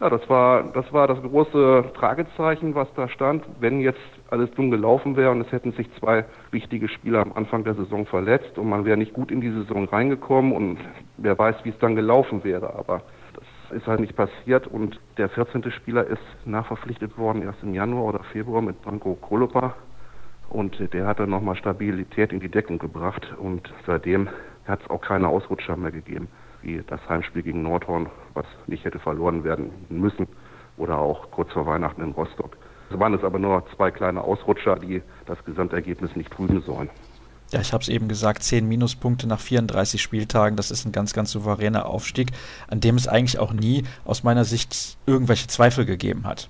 [0.00, 3.44] Ja, das war, das war das große Fragezeichen, was da stand.
[3.60, 7.64] Wenn jetzt alles dumm gelaufen wäre und es hätten sich zwei wichtige Spieler am Anfang
[7.64, 10.78] der Saison verletzt und man wäre nicht gut in die Saison reingekommen und
[11.16, 12.74] wer weiß, wie es dann gelaufen wäre.
[12.74, 13.02] Aber
[13.34, 15.70] das ist halt nicht passiert und der 14.
[15.70, 19.74] Spieler ist nachverpflichtet worden erst im Januar oder Februar mit Branko Kolopa
[20.50, 24.28] und der hat dann nochmal Stabilität in die Deckung gebracht und seitdem
[24.66, 26.28] hat es auch keine Ausrutscher mehr gegeben,
[26.62, 30.26] wie das Heimspiel gegen Nordhorn, was nicht hätte verloren werden müssen,
[30.76, 32.56] oder auch kurz vor Weihnachten in Rostock.
[32.90, 36.90] Es waren es aber nur zwei kleine Ausrutscher, die das Gesamtergebnis nicht trüben sollen.
[37.50, 41.12] Ja, ich habe es eben gesagt, 10 Minuspunkte nach 34 Spieltagen, das ist ein ganz,
[41.12, 42.32] ganz souveräner Aufstieg,
[42.68, 46.48] an dem es eigentlich auch nie aus meiner Sicht irgendwelche Zweifel gegeben hat.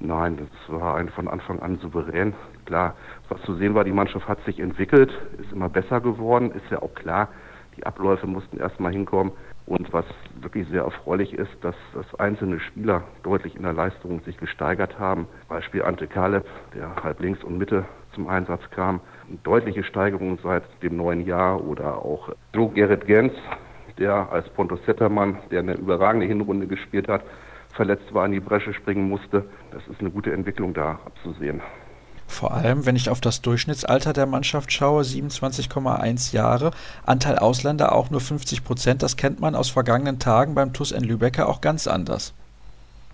[0.00, 2.32] Nein, das war ein von Anfang an souverän.
[2.64, 2.94] Klar,
[3.28, 6.80] was zu sehen war, die Mannschaft hat sich entwickelt, ist immer besser geworden, ist ja
[6.80, 7.28] auch klar.
[7.76, 9.32] Die Abläufe mussten erstmal hinkommen.
[9.66, 10.06] Und was
[10.40, 15.26] wirklich sehr erfreulich ist, dass, dass einzelne Spieler deutlich in der Leistung sich gesteigert haben.
[15.48, 17.84] Beispiel Ante Kaleb, der halb links und Mitte
[18.14, 19.00] zum Einsatz kam.
[19.28, 21.62] Eine deutliche Steigerung seit dem neuen Jahr.
[21.62, 23.34] Oder auch Joe Gerrit Gens,
[23.98, 27.22] der als Pontus Zettermann, der eine überragende Hinrunde gespielt hat,
[27.72, 29.44] verletzt war, in die Bresche springen musste.
[29.70, 31.60] Das ist eine gute Entwicklung da abzusehen.
[32.26, 36.70] Vor allem, wenn ich auf das Durchschnittsalter der Mannschaft schaue, 27,1 Jahre,
[37.04, 41.02] Anteil Ausländer auch nur 50 Prozent, das kennt man aus vergangenen Tagen beim TUS in
[41.02, 42.32] Lübecker auch ganz anders.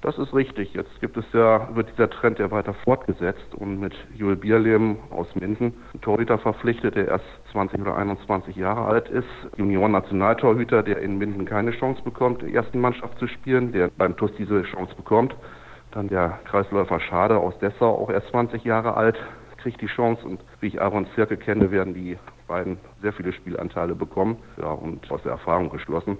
[0.02, 0.74] Das ist richtig.
[0.74, 5.34] Jetzt gibt es ja, wird dieser Trend ja weiter fortgesetzt und mit Joel Bierlehm aus
[5.34, 9.26] Minden ein Torhüter verpflichtet, der erst 20 oder 21 Jahre alt ist.
[9.56, 14.30] Junioren-Nationaltorhüter, der in Minden keine Chance bekommt, der ersten Mannschaft zu spielen, der beim TUS
[14.38, 15.34] diese Chance bekommt.
[15.92, 19.16] Dann der Kreisläufer Schade aus Dessau, auch erst 20 Jahre alt,
[19.56, 23.94] kriegt die Chance und wie ich Aaron Zirke kenne, werden die beiden sehr viele Spielanteile
[23.94, 26.18] bekommen ja, und aus der Erfahrung geschlossen.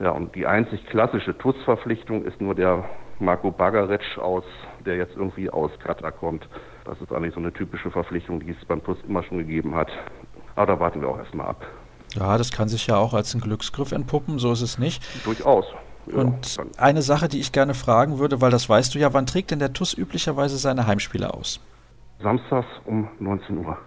[0.00, 2.84] Ja, und die einzig klassische TUS-Verpflichtung ist nur der
[3.20, 4.44] Marco Bagaric aus,
[4.84, 6.48] der jetzt irgendwie aus Katar kommt.
[6.84, 9.88] Das ist eigentlich so eine typische Verpflichtung, die es beim TUS immer schon gegeben hat.
[10.56, 11.64] Aber da warten wir auch erstmal ab.
[12.14, 15.02] Ja, das kann sich ja auch als ein Glücksgriff entpuppen, so ist es nicht.
[15.24, 15.64] Durchaus.
[16.06, 16.70] Ja, und dann.
[16.76, 19.58] eine Sache, die ich gerne fragen würde, weil das weißt du ja, wann trägt denn
[19.58, 21.60] der TUS üblicherweise seine Heimspiele aus?
[22.20, 23.78] Samstags um 19 Uhr.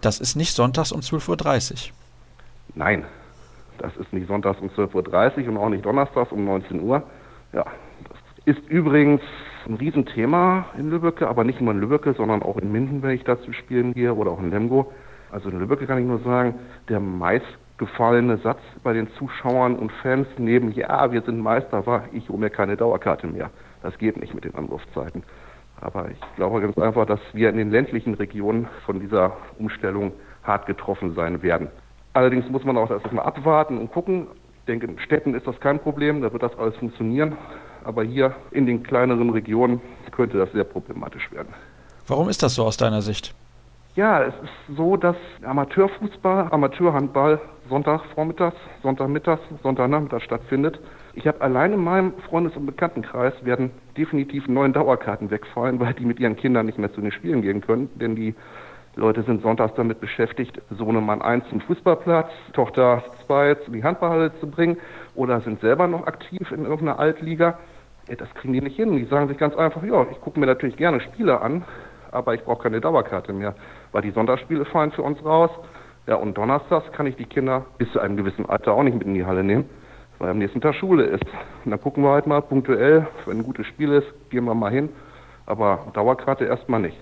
[0.00, 1.94] Das ist nicht sonntags um 12.30 Uhr.
[2.74, 3.04] Nein,
[3.78, 7.02] das ist nicht sonntags um 12.30 Uhr und auch nicht donnerstags um 19 Uhr.
[7.52, 7.64] Ja,
[8.08, 9.20] das ist übrigens
[9.66, 13.24] ein Riesenthema in Lübbecke, aber nicht nur in Lübbecke, sondern auch in Minden, wenn ich
[13.24, 14.92] dazu spielen gehe, oder auch in Lemgo.
[15.30, 16.54] Also in Lübbecke kann ich nur sagen,
[16.88, 22.28] der meistgefallene Satz bei den Zuschauern und Fans neben, ja, wir sind Meister, war, ich
[22.28, 23.50] hole mir keine Dauerkarte mehr.
[23.82, 25.22] Das geht nicht mit den Anrufzeiten.
[25.80, 30.12] Aber ich glaube ganz einfach, dass wir in den ländlichen Regionen von dieser Umstellung
[30.42, 31.68] hart getroffen sein werden.
[32.12, 34.26] Allerdings muss man auch erstmal abwarten und gucken.
[34.60, 37.36] Ich denke, in Städten ist das kein Problem, da wird das alles funktionieren.
[37.84, 41.54] Aber hier in den kleineren Regionen könnte das sehr problematisch werden.
[42.06, 43.34] Warum ist das so aus deiner Sicht?
[43.94, 50.80] Ja, es ist so, dass Amateurfußball, Amateurhandball Sonntagvormittags, Sonntagmittags, Sonntagnachmittags stattfindet.
[51.14, 56.04] Ich habe allein in meinem Freundes- und Bekanntenkreis werden definitiv neun Dauerkarten wegfallen, weil die
[56.04, 58.34] mit ihren Kindern nicht mehr zu den Spielen gehen können, denn die
[58.98, 64.50] Leute sind sonntags damit beschäftigt, Sohnemann 1 zum Fußballplatz, Tochter 2 zu die Handballhalle zu
[64.50, 64.76] bringen
[65.14, 67.58] oder sind selber noch aktiv in irgendeiner Altliga.
[68.08, 68.96] Das kriegen die nicht hin.
[68.96, 71.64] Die sagen sich ganz einfach, ja, ich gucke mir natürlich gerne Spiele an,
[72.10, 73.54] aber ich brauche keine Dauerkarte mehr,
[73.92, 75.50] weil die Sonntagsspiele fallen für uns raus.
[76.08, 79.06] Ja, und donnerstags kann ich die Kinder bis zu einem gewissen Alter auch nicht mit
[79.06, 79.68] in die Halle nehmen,
[80.18, 81.24] weil am nächsten Tag Schule ist.
[81.64, 84.72] Und dann gucken wir halt mal punktuell, wenn ein gutes Spiel ist, gehen wir mal
[84.72, 84.88] hin,
[85.46, 86.98] aber Dauerkarte erstmal nicht.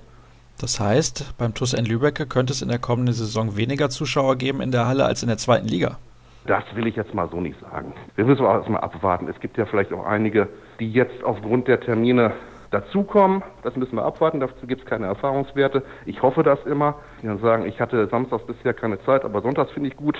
[0.58, 4.60] Das heißt, beim TuS N Lübeck könnte es in der kommenden Saison weniger Zuschauer geben
[4.62, 5.98] in der Halle als in der zweiten Liga.
[6.46, 7.92] Das will ich jetzt mal so nicht sagen.
[8.14, 9.28] Wir müssen auch erstmal abwarten.
[9.28, 10.48] Es gibt ja vielleicht auch einige,
[10.80, 12.32] die jetzt aufgrund der Termine
[12.70, 13.42] dazukommen.
[13.62, 15.82] Das müssen wir abwarten, dazu gibt es keine Erfahrungswerte.
[16.04, 16.94] Ich hoffe das immer.
[17.22, 20.18] Die dann sagen, ich hatte samstags bisher keine Zeit, aber sonntags finde ich gut.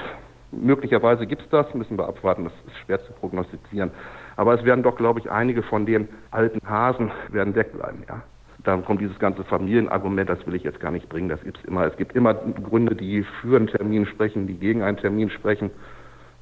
[0.52, 3.90] Möglicherweise gibt es das, müssen wir abwarten, das ist schwer zu prognostizieren.
[4.36, 8.22] Aber es werden doch, glaube ich, einige von den alten Hasen werden wegbleiben, ja.
[8.66, 11.28] Dann kommt dieses ganze Familienargument, das will ich jetzt gar nicht bringen.
[11.28, 11.86] Das gibt's immer.
[11.86, 15.70] Es gibt immer Gründe, die für einen Termin sprechen, die gegen einen Termin sprechen.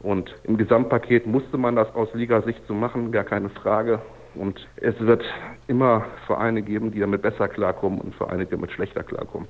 [0.01, 4.01] Und im Gesamtpaket musste man das aus Liga-Sicht so machen, gar keine Frage.
[4.35, 5.23] Und es wird
[5.67, 9.47] immer Vereine geben, die damit besser klarkommen und Vereine, die damit schlechter klarkommen.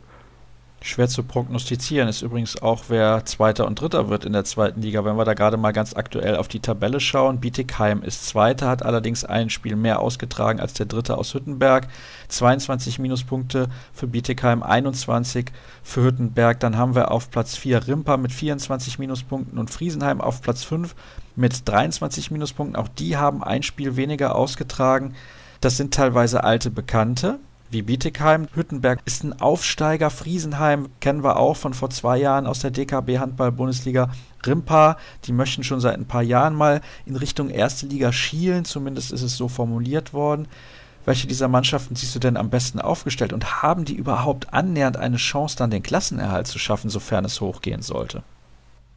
[0.87, 5.03] Schwer zu prognostizieren ist übrigens auch, wer Zweiter und Dritter wird in der zweiten Liga.
[5.03, 8.83] Wenn wir da gerade mal ganz aktuell auf die Tabelle schauen, Bietigheim ist Zweiter, hat
[8.83, 11.89] allerdings ein Spiel mehr ausgetragen als der Dritte aus Hüttenberg.
[12.29, 16.61] 22 Minuspunkte für Bietigheim, 21 für Hüttenberg.
[16.61, 20.95] Dann haben wir auf Platz 4 Rimper mit 24 Minuspunkten und Friesenheim auf Platz 5
[21.35, 22.77] mit 23 Minuspunkten.
[22.77, 25.15] Auch die haben ein Spiel weniger ausgetragen.
[25.63, 27.39] Das sind teilweise alte Bekannte
[27.71, 28.49] wie Bietigheim.
[28.55, 30.11] Hüttenberg ist ein Aufsteiger.
[30.11, 34.11] Friesenheim kennen wir auch von vor zwei Jahren aus der DKB Handball-Bundesliga.
[34.47, 39.13] Rimpa, die möchten schon seit ein paar Jahren mal in Richtung erste Liga schielen, zumindest
[39.13, 40.49] ist es so formuliert worden.
[41.05, 45.17] Welche dieser Mannschaften siehst du denn am besten aufgestellt und haben die überhaupt annähernd eine
[45.17, 48.23] Chance, dann den Klassenerhalt zu schaffen, sofern es hochgehen sollte?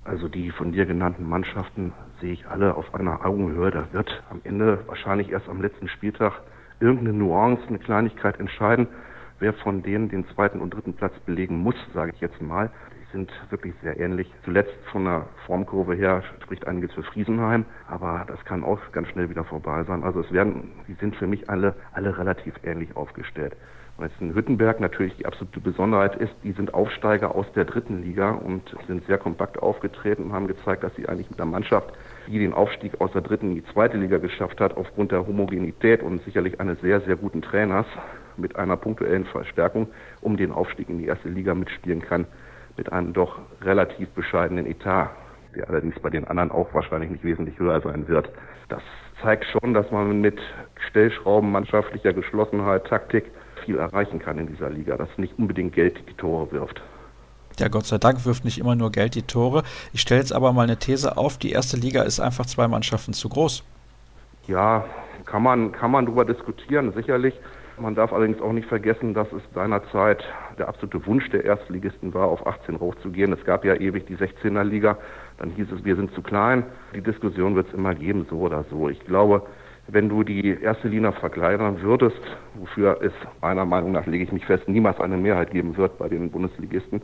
[0.06, 3.72] Also die von dir genannten Mannschaften sehe ich alle auf einer Augenhöhe.
[3.72, 6.34] Da wird am Ende wahrscheinlich erst am letzten Spieltag
[6.80, 8.88] irgendeine Nuance, eine Kleinigkeit entscheiden,
[9.40, 12.70] wer von denen den zweiten und dritten Platz belegen muss, sage ich jetzt mal.
[13.02, 14.32] Die sind wirklich sehr ähnlich.
[14.44, 19.30] Zuletzt von der Formkurve her spricht einiges für Friesenheim, aber das kann auch ganz schnell
[19.30, 20.04] wieder vorbei sein.
[20.04, 23.56] Also es werden, die sind für mich alle, alle relativ ähnlich aufgestellt.
[23.98, 28.04] Und jetzt in Hüttenberg natürlich die absolute Besonderheit ist, die sind Aufsteiger aus der dritten
[28.04, 31.94] Liga und sind sehr kompakt aufgetreten und haben gezeigt, dass sie eigentlich mit der Mannschaft,
[32.28, 36.04] die den Aufstieg aus der dritten in die zweite Liga geschafft hat, aufgrund der Homogenität
[36.04, 37.86] und sicherlich eines sehr, sehr guten Trainers
[38.36, 39.88] mit einer punktuellen Verstärkung
[40.22, 42.28] um den Aufstieg in die erste Liga mitspielen kann,
[42.76, 45.10] mit einem doch relativ bescheidenen Etat,
[45.56, 48.30] der allerdings bei den anderen auch wahrscheinlich nicht wesentlich höher sein wird.
[48.70, 48.84] Das
[49.22, 50.40] zeigt schon, dass man mit
[50.90, 53.32] Stellschrauben mannschaftlicher Geschlossenheit, Taktik
[53.66, 56.82] viel erreichen kann in dieser Liga, dass nicht unbedingt Geld die Tore wirft.
[57.60, 59.64] Ja, Gott sei Dank wirft nicht immer nur Geld die Tore.
[59.92, 63.14] Ich stelle jetzt aber mal eine These auf, die erste Liga ist einfach zwei Mannschaften
[63.14, 63.64] zu groß.
[64.48, 64.86] Ja,
[65.26, 67.34] kann man, kann man darüber diskutieren, sicherlich.
[67.80, 70.24] Man darf allerdings auch nicht vergessen, dass es seinerzeit
[70.58, 73.34] der absolute Wunsch der Erstligisten war, auf 18 hochzugehen.
[73.34, 74.98] Es gab ja ewig die 16er Liga.
[75.38, 76.64] Dann hieß es, wir sind zu klein.
[76.96, 78.90] Die Diskussion wird es immer geben, so oder so.
[78.90, 79.44] Ich glaube,
[79.88, 82.20] wenn du die erste Linie verkleinern würdest,
[82.56, 86.10] wofür es meiner Meinung nach, lege ich mich fest, niemals eine Mehrheit geben wird bei
[86.10, 87.02] den Bundesligisten,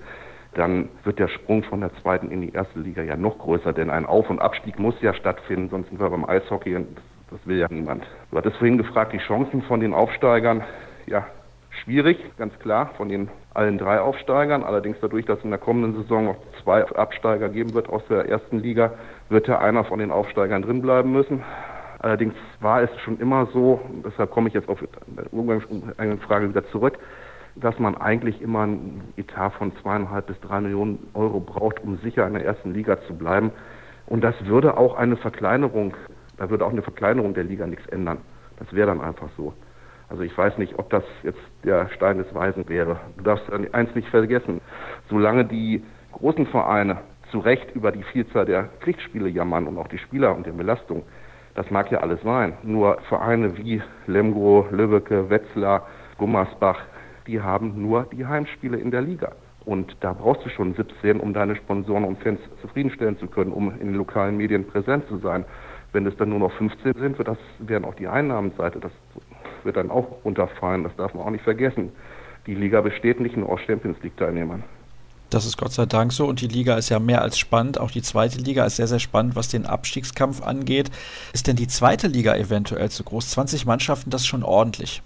[0.55, 3.89] dann wird der Sprung von der zweiten in die erste Liga ja noch größer, denn
[3.89, 6.97] ein Auf- und Abstieg muss ja stattfinden, sonst sind wir beim Eishockey und
[7.31, 8.05] das will ja niemand.
[8.31, 10.63] Du hattest vorhin gefragt, die Chancen von den Aufsteigern,
[11.07, 11.25] ja,
[11.83, 14.63] schwierig, ganz klar, von den allen drei Aufsteigern.
[14.63, 18.59] Allerdings dadurch, dass in der kommenden Saison noch zwei Absteiger geben wird aus der ersten
[18.59, 18.93] Liga,
[19.29, 21.43] wird ja einer von den Aufsteigern drinbleiben müssen.
[21.99, 24.83] Allerdings war es schon immer so, deshalb komme ich jetzt auf
[25.97, 26.99] eine Frage wieder zurück,
[27.55, 32.25] dass man eigentlich immer ein Etat von zweieinhalb bis drei Millionen Euro braucht, um sicher
[32.25, 33.51] in der ersten Liga zu bleiben.
[34.07, 35.95] Und das würde auch eine Verkleinerung,
[36.37, 38.19] da würde auch eine Verkleinerung der Liga nichts ändern.
[38.57, 39.53] Das wäre dann einfach so.
[40.09, 42.99] Also ich weiß nicht, ob das jetzt der Stein des Weisen wäre.
[43.17, 44.61] Du darfst eins nicht vergessen.
[45.09, 46.97] Solange die großen Vereine
[47.31, 51.03] zu Recht über die Vielzahl der Pflichtspiele jammern und auch die Spieler und die Belastung,
[51.55, 52.53] das mag ja alles sein.
[52.63, 55.87] Nur Vereine wie Lemgo, Lübbecke, Wetzlar,
[56.17, 56.79] Gummersbach,
[57.27, 59.33] die haben nur die Heimspiele in der Liga.
[59.65, 63.71] Und da brauchst du schon 17, um deine Sponsoren und Fans zufriedenstellen zu können, um
[63.71, 65.45] in den lokalen Medien präsent zu sein.
[65.93, 68.91] Wenn es dann nur noch 15 sind, wird das, werden auch die Einnahmenseite, das
[69.63, 70.83] wird dann auch runterfallen.
[70.83, 71.91] Das darf man auch nicht vergessen.
[72.45, 74.63] Die Liga besteht nicht nur aus Champions League-Teilnehmern.
[75.29, 77.79] Das ist Gott sei Dank so und die Liga ist ja mehr als spannend.
[77.79, 80.91] Auch die zweite Liga ist sehr, sehr spannend, was den Abstiegskampf angeht.
[81.31, 83.31] Ist denn die zweite Liga eventuell zu groß?
[83.31, 85.01] 20 Mannschaften, das ist schon ordentlich.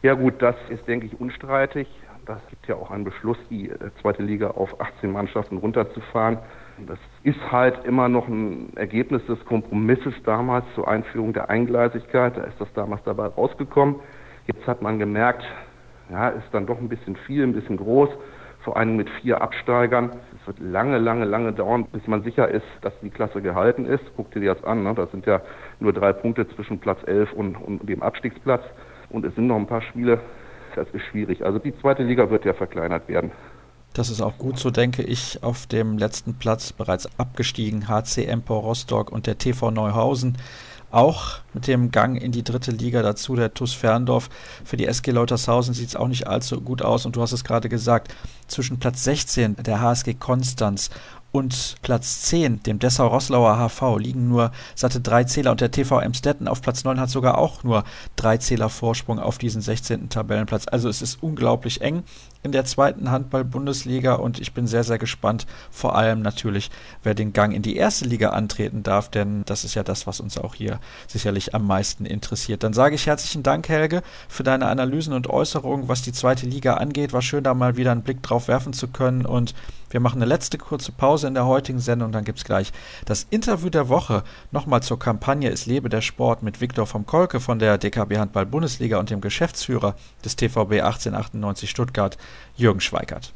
[0.00, 1.88] Ja gut, das ist, denke ich, unstreitig.
[2.24, 6.38] Das gibt ja auch einen Beschluss, die äh, zweite Liga auf 18 Mannschaften runterzufahren.
[6.86, 12.36] Das ist halt immer noch ein Ergebnis des Kompromisses damals zur Einführung der Eingleisigkeit.
[12.36, 13.96] Da ist das damals dabei rausgekommen.
[14.46, 15.42] Jetzt hat man gemerkt,
[16.10, 18.10] ja, ist dann doch ein bisschen viel, ein bisschen groß,
[18.60, 20.12] vor allem mit vier Absteigern.
[20.40, 24.04] Es wird lange, lange, lange dauern, bis man sicher ist, dass die Klasse gehalten ist.
[24.16, 24.94] Guck dir das an, ne?
[24.94, 25.40] das sind ja
[25.80, 28.62] nur drei Punkte zwischen Platz 11 und, und dem Abstiegsplatz.
[29.10, 30.20] Und es sind noch ein paar Spiele,
[30.76, 31.44] das ist schwierig.
[31.44, 33.30] Also die zweite Liga wird ja verkleinert werden.
[33.94, 35.42] Das ist auch gut so, denke ich.
[35.42, 40.36] Auf dem letzten Platz bereits abgestiegen HC Empor Rostock und der TV Neuhausen.
[40.90, 44.30] Auch mit dem Gang in die dritte Liga dazu, der TuS Ferndorf.
[44.64, 47.04] Für die SG Leutershausen sieht es auch nicht allzu gut aus.
[47.04, 48.14] Und du hast es gerade gesagt,
[48.46, 50.90] zwischen Platz 16 der HSG Konstanz
[51.30, 56.48] und Platz 10, dem Dessau-Roslauer HV, liegen nur satte drei Zähler und der TV Emstetten
[56.48, 57.84] auf Platz 9 hat sogar auch nur
[58.16, 60.08] drei Zähler Vorsprung auf diesen 16.
[60.08, 60.66] Tabellenplatz.
[60.68, 62.02] Also es ist unglaublich eng
[62.42, 66.70] in der zweiten Handball-Bundesliga und ich bin sehr, sehr gespannt, vor allem natürlich,
[67.02, 70.20] wer den Gang in die erste Liga antreten darf, denn das ist ja das, was
[70.20, 72.62] uns auch hier sicherlich am meisten interessiert.
[72.62, 76.74] Dann sage ich herzlichen Dank, Helge, für deine Analysen und Äußerungen, was die zweite Liga
[76.74, 77.12] angeht.
[77.12, 79.54] War schön, da mal wieder einen Blick drauf werfen zu können und
[79.90, 82.72] wir machen eine letzte kurze Pause in der heutigen Sendung, dann gibt es gleich
[83.06, 84.22] das Interview der Woche.
[84.50, 88.44] Nochmal zur Kampagne Es lebe der Sport mit Viktor vom Kolke von der DKB Handball
[88.44, 92.18] Bundesliga und dem Geschäftsführer des TVB 1898 Stuttgart,
[92.56, 93.32] Jürgen Schweikert.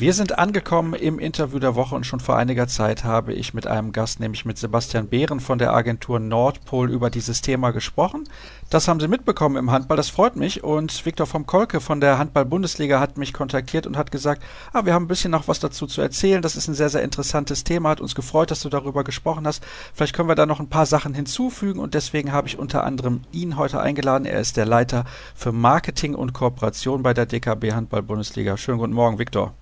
[0.00, 3.66] Wir sind angekommen im Interview der Woche und schon vor einiger Zeit habe ich mit
[3.66, 8.26] einem Gast, nämlich mit Sebastian Behren von der Agentur Nordpol über dieses Thema gesprochen.
[8.70, 10.64] Das haben Sie mitbekommen im Handball, das freut mich.
[10.64, 14.94] Und Viktor vom Kolke von der Handball-Bundesliga hat mich kontaktiert und hat gesagt, ah, wir
[14.94, 16.40] haben ein bisschen noch was dazu zu erzählen.
[16.40, 17.90] Das ist ein sehr, sehr interessantes Thema.
[17.90, 19.62] Hat uns gefreut, dass du darüber gesprochen hast.
[19.92, 23.20] Vielleicht können wir da noch ein paar Sachen hinzufügen und deswegen habe ich unter anderem
[23.32, 24.24] ihn heute eingeladen.
[24.24, 28.56] Er ist der Leiter für Marketing und Kooperation bei der DKB Handball-Bundesliga.
[28.56, 29.52] Schönen guten Morgen, Viktor.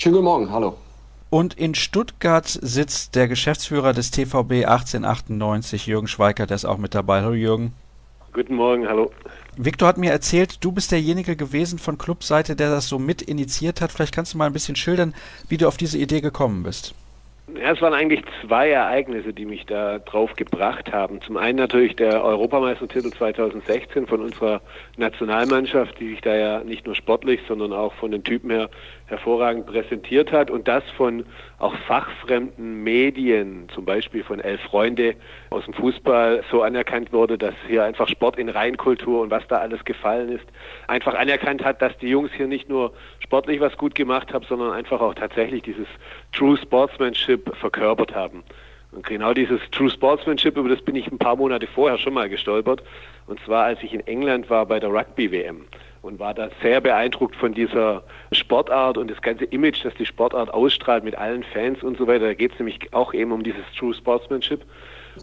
[0.00, 0.76] Schönen guten Morgen, hallo.
[1.28, 6.94] Und in Stuttgart sitzt der Geschäftsführer des TVB 1898, Jürgen Schweiker, der ist auch mit
[6.94, 7.22] dabei.
[7.22, 7.72] Hallo Jürgen.
[8.32, 9.10] Guten Morgen, hallo.
[9.56, 13.80] Viktor hat mir erzählt, du bist derjenige gewesen von Clubseite, der das so mit initiiert
[13.80, 13.90] hat.
[13.90, 15.14] Vielleicht kannst du mal ein bisschen schildern,
[15.48, 16.94] wie du auf diese Idee gekommen bist.
[17.56, 21.22] Ja, es waren eigentlich zwei Ereignisse, die mich da drauf gebracht haben.
[21.22, 24.60] Zum einen natürlich der Europameistertitel 2016 von unserer
[24.98, 28.68] Nationalmannschaft, die sich da ja nicht nur sportlich, sondern auch von den Typen her
[29.08, 31.24] hervorragend präsentiert hat und das von
[31.58, 35.14] auch fachfremden Medien, zum Beispiel von Elf Freunde
[35.50, 39.56] aus dem Fußball, so anerkannt wurde, dass hier einfach Sport in Reinkultur und was da
[39.56, 40.44] alles gefallen ist,
[40.86, 44.72] einfach anerkannt hat, dass die Jungs hier nicht nur sportlich was gut gemacht haben, sondern
[44.72, 45.88] einfach auch tatsächlich dieses
[46.32, 48.44] True Sportsmanship verkörpert haben.
[48.92, 52.28] Und genau dieses True Sportsmanship, über das bin ich ein paar Monate vorher schon mal
[52.28, 52.82] gestolpert.
[53.26, 55.66] Und zwar, als ich in England war bei der Rugby-WM
[56.02, 60.52] und war da sehr beeindruckt von dieser Sportart und das ganze Image, das die Sportart
[60.52, 62.26] ausstrahlt mit allen Fans und so weiter.
[62.26, 64.64] Da geht es nämlich auch eben um dieses True Sportsmanship.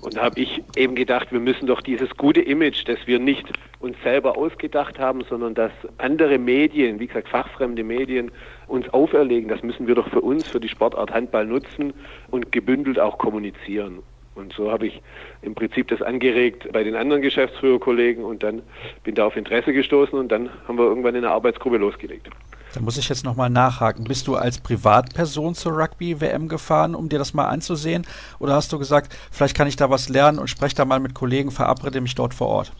[0.01, 3.47] Und da habe ich eben gedacht, wir müssen doch dieses gute Image, das wir nicht
[3.79, 8.31] uns selber ausgedacht haben, sondern dass andere Medien, wie gesagt fachfremde Medien,
[8.67, 11.93] uns auferlegen, das müssen wir doch für uns, für die Sportart Handball nutzen
[12.29, 13.99] und gebündelt auch kommunizieren.
[14.35, 15.01] Und so habe ich
[15.41, 18.61] im Prinzip das angeregt bei den anderen Geschäftsführerkollegen und dann
[19.03, 22.29] bin da auf Interesse gestoßen und dann haben wir irgendwann in der Arbeitsgruppe losgelegt.
[22.73, 24.03] Da muss ich jetzt nochmal nachhaken.
[24.03, 28.05] Bist du als Privatperson zur Rugby-WM gefahren, um dir das mal anzusehen?
[28.37, 31.13] Oder hast du gesagt, vielleicht kann ich da was lernen und spreche da mal mit
[31.13, 32.73] Kollegen, verabrede mich dort vor Ort?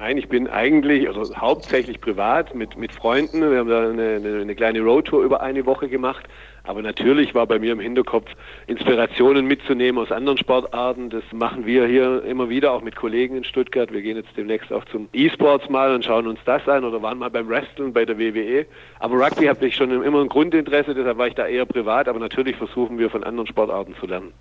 [0.00, 3.42] Nein, ich bin eigentlich, also hauptsächlich privat mit, mit Freunden.
[3.42, 6.24] Wir haben da eine, eine, eine kleine Roadtour über eine Woche gemacht.
[6.64, 8.30] Aber natürlich war bei mir im Hinterkopf,
[8.66, 11.10] Inspirationen mitzunehmen aus anderen Sportarten.
[11.10, 13.92] Das machen wir hier immer wieder, auch mit Kollegen in Stuttgart.
[13.92, 17.18] Wir gehen jetzt demnächst auch zum E-Sports mal und schauen uns das an oder waren
[17.18, 18.64] mal beim Wrestling bei der WWE.
[19.00, 22.08] Aber Rugby habe ich schon immer ein Grundinteresse, deshalb war ich da eher privat.
[22.08, 24.32] Aber natürlich versuchen wir von anderen Sportarten zu lernen.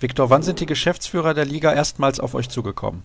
[0.00, 3.02] Viktor, wann sind die Geschäftsführer der Liga erstmals auf euch zugekommen?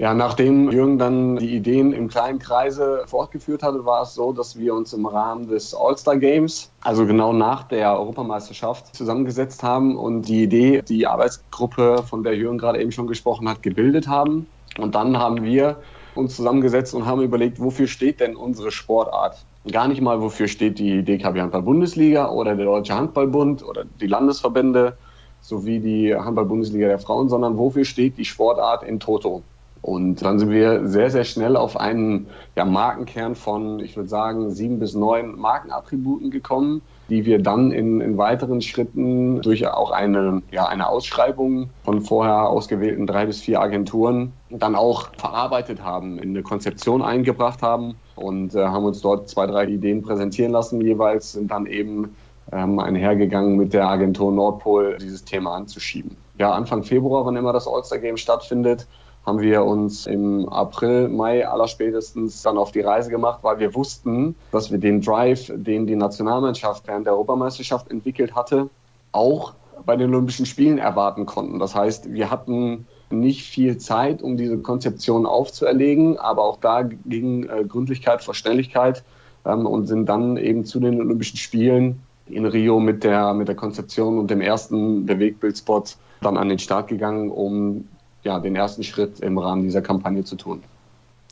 [0.00, 4.58] Ja, nachdem Jürgen dann die Ideen im kleinen Kreise fortgeführt hatte, war es so, dass
[4.58, 10.22] wir uns im Rahmen des All-Star Games, also genau nach der Europameisterschaft, zusammengesetzt haben und
[10.22, 14.46] die Idee, die Arbeitsgruppe, von der Jürgen gerade eben schon gesprochen hat, gebildet haben.
[14.78, 15.76] Und dann haben wir
[16.14, 19.44] uns zusammengesetzt und haben überlegt, wofür steht denn unsere Sportart?
[19.70, 24.96] Gar nicht mal, wofür steht die DKB Handball-Bundesliga oder der Deutsche Handballbund oder die Landesverbände
[25.42, 29.42] sowie die Handball-Bundesliga der Frauen, sondern wofür steht die Sportart in Toto?
[29.82, 34.50] Und dann sind wir sehr, sehr schnell auf einen ja, Markenkern von, ich würde sagen,
[34.50, 40.42] sieben bis neun Markenattributen gekommen, die wir dann in, in weiteren Schritten durch auch eine,
[40.50, 46.30] ja, eine Ausschreibung von vorher ausgewählten drei bis vier Agenturen dann auch verarbeitet haben, in
[46.30, 51.32] eine Konzeption eingebracht haben und äh, haben uns dort zwei, drei Ideen präsentieren lassen jeweils,
[51.32, 52.14] sind dann eben
[52.52, 56.16] ähm, einhergegangen mit der Agentur Nordpol, dieses Thema anzuschieben.
[56.38, 58.86] Ja, Anfang Februar, wann immer das All-Star-Game stattfindet,
[59.26, 64.34] haben wir uns im April, Mai allerspätestens dann auf die Reise gemacht, weil wir wussten,
[64.50, 68.70] dass wir den Drive, den die Nationalmannschaft während der Europameisterschaft entwickelt hatte,
[69.12, 69.54] auch
[69.84, 71.58] bei den Olympischen Spielen erwarten konnten.
[71.58, 77.48] Das heißt, wir hatten nicht viel Zeit, um diese Konzeption aufzuerlegen, aber auch da ging
[77.48, 79.02] äh, Gründlichkeit vor Schnelligkeit
[79.44, 83.56] ähm, und sind dann eben zu den Olympischen Spielen in Rio mit der, mit der
[83.56, 87.88] Konzeption und dem ersten Bewegtbildspot dann an den Start gegangen, um
[88.24, 90.62] ja, den ersten Schritt im Rahmen dieser Kampagne zu tun.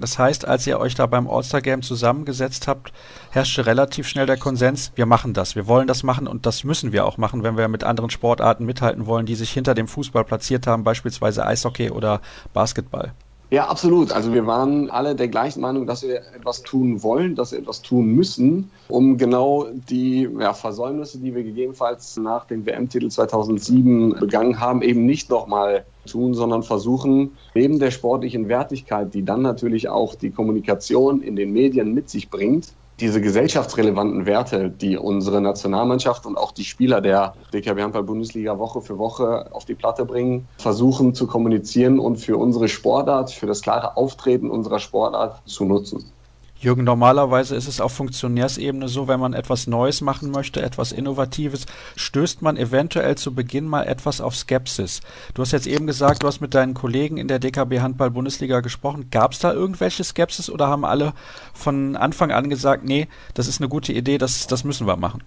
[0.00, 2.92] Das heißt, als ihr euch da beim All-Star Game zusammengesetzt habt,
[3.30, 6.92] herrschte relativ schnell der Konsens, wir machen das, wir wollen das machen und das müssen
[6.92, 10.24] wir auch machen, wenn wir mit anderen Sportarten mithalten wollen, die sich hinter dem Fußball
[10.24, 12.20] platziert haben, beispielsweise Eishockey oder
[12.52, 13.12] Basketball.
[13.50, 14.12] Ja, absolut.
[14.12, 17.80] Also wir waren alle der gleichen Meinung, dass wir etwas tun wollen, dass wir etwas
[17.80, 24.60] tun müssen, um genau die ja, Versäumnisse, die wir gegebenenfalls nach dem WM-Titel 2007 begangen
[24.60, 30.14] haben, eben nicht nochmal tun, sondern versuchen, neben der sportlichen Wertigkeit, die dann natürlich auch
[30.14, 36.36] die Kommunikation in den Medien mit sich bringt, diese gesellschaftsrelevanten Werte, die unsere Nationalmannschaft und
[36.36, 41.14] auch die Spieler der DKB Handball Bundesliga Woche für Woche auf die Platte bringen, versuchen
[41.14, 46.12] zu kommunizieren und für unsere Sportart, für das klare Auftreten unserer Sportart zu nutzen.
[46.60, 51.66] Jürgen, normalerweise ist es auf Funktionärsebene so, wenn man etwas Neues machen möchte, etwas Innovatives,
[51.94, 55.00] stößt man eventuell zu Beginn mal etwas auf Skepsis.
[55.34, 58.58] Du hast jetzt eben gesagt, du hast mit deinen Kollegen in der DKB Handball Bundesliga
[58.58, 59.08] gesprochen.
[59.12, 61.12] Gab es da irgendwelche Skepsis oder haben alle
[61.54, 65.22] von Anfang an gesagt, nee, das ist eine gute Idee, das, das müssen wir machen?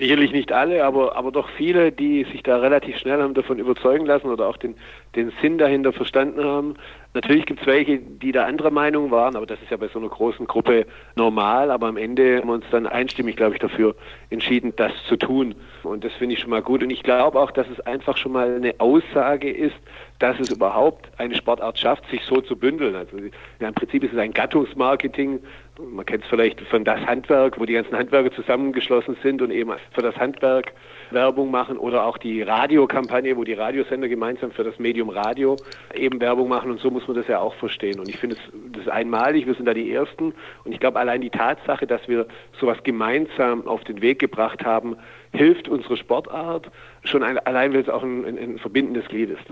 [0.00, 4.06] Sicherlich nicht alle, aber, aber doch viele, die sich da relativ schnell haben davon überzeugen
[4.06, 4.74] lassen oder auch den,
[5.14, 6.76] den Sinn dahinter verstanden haben.
[7.12, 9.98] Natürlich gibt es welche, die da anderer Meinung waren, aber das ist ja bei so
[9.98, 11.72] einer großen Gruppe normal.
[11.72, 13.96] Aber am Ende haben wir uns dann einstimmig, glaube ich, dafür
[14.30, 15.56] entschieden, das zu tun.
[15.82, 16.84] Und das finde ich schon mal gut.
[16.84, 19.74] Und ich glaube auch, dass es einfach schon mal eine Aussage ist,
[20.20, 22.94] dass es überhaupt eine Sportart schafft, sich so zu bündeln.
[22.94, 23.16] Also
[23.58, 25.40] ja, im Prinzip ist es ein Gattungsmarketing.
[25.82, 29.72] Man kennt es vielleicht von das Handwerk, wo die ganzen Handwerker zusammengeschlossen sind und eben
[29.92, 30.74] für das Handwerk
[31.10, 35.56] Werbung machen oder auch die Radiokampagne, wo die Radiosender gemeinsam für das Medium Radio
[35.94, 37.98] eben Werbung machen und so muss man das ja auch verstehen.
[37.98, 40.98] Und ich finde es das ist einmalig, wir sind da die Ersten und ich glaube
[40.98, 42.26] allein die Tatsache, dass wir
[42.60, 44.96] sowas gemeinsam auf den Weg gebracht haben,
[45.32, 46.70] hilft unsere Sportart
[47.04, 49.44] schon ein, allein, weil es auch ein, ein, ein verbindendes Glied ist.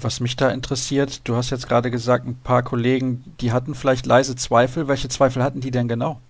[0.00, 4.06] Was mich da interessiert, du hast jetzt gerade gesagt, ein paar Kollegen, die hatten vielleicht
[4.06, 4.86] leise Zweifel.
[4.86, 6.20] Welche Zweifel hatten die denn genau?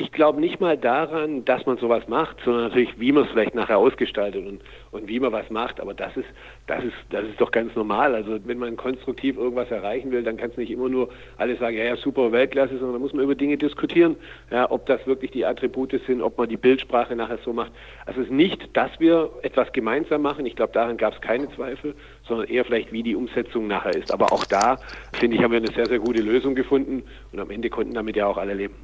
[0.00, 3.56] Ich glaube nicht mal daran, dass man sowas macht, sondern natürlich, wie man es vielleicht
[3.56, 4.60] nachher ausgestaltet und,
[4.92, 5.80] und wie man was macht.
[5.80, 6.28] Aber das ist,
[6.68, 8.14] das ist, das ist doch ganz normal.
[8.14, 11.76] Also wenn man konstruktiv irgendwas erreichen will, dann kann es nicht immer nur alles sagen,
[11.76, 14.14] ja, ja, super Weltklasse, sondern da muss man über Dinge diskutieren,
[14.52, 17.72] ja, ob das wirklich die Attribute sind, ob man die Bildsprache nachher so macht.
[18.06, 20.46] Also es ist nicht, dass wir etwas gemeinsam machen.
[20.46, 24.12] Ich glaube, daran gab es keine Zweifel, sondern eher vielleicht, wie die Umsetzung nachher ist.
[24.12, 24.78] Aber auch da,
[25.14, 28.14] finde ich, haben wir eine sehr, sehr gute Lösung gefunden und am Ende konnten damit
[28.14, 28.76] ja auch alle leben.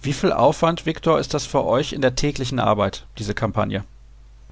[0.00, 3.84] Wie viel Aufwand, Viktor, ist das für euch in der täglichen Arbeit, diese Kampagne?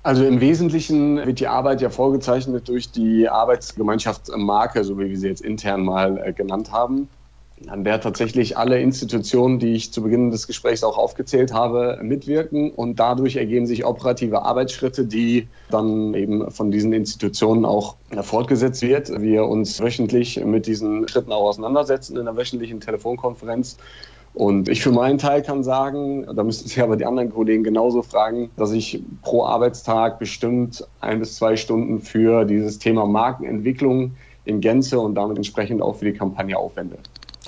[0.03, 5.19] Also im Wesentlichen wird die Arbeit ja vorgezeichnet durch die Arbeitsgemeinschaft Marke, so wie wir
[5.19, 7.09] sie jetzt intern mal äh, genannt haben,
[7.69, 12.71] an der tatsächlich alle Institutionen, die ich zu Beginn des Gesprächs auch aufgezählt habe, mitwirken
[12.71, 19.11] und dadurch ergeben sich operative Arbeitsschritte, die dann eben von diesen Institutionen auch fortgesetzt wird.
[19.21, 23.77] Wir uns wöchentlich mit diesen Schritten auch auseinandersetzen in einer wöchentlichen Telefonkonferenz
[24.37, 28.03] und ich für meinen Teil kann sagen, da müssten Sie aber die anderen Kollegen genauso
[28.03, 34.61] fragen, dass ich pro Arbeitstag bestimmt ein bis zwei Stunden für dieses Thema Markenentwicklung in
[34.61, 36.99] Gänze und damit entsprechend auch für die Kampagne aufwende.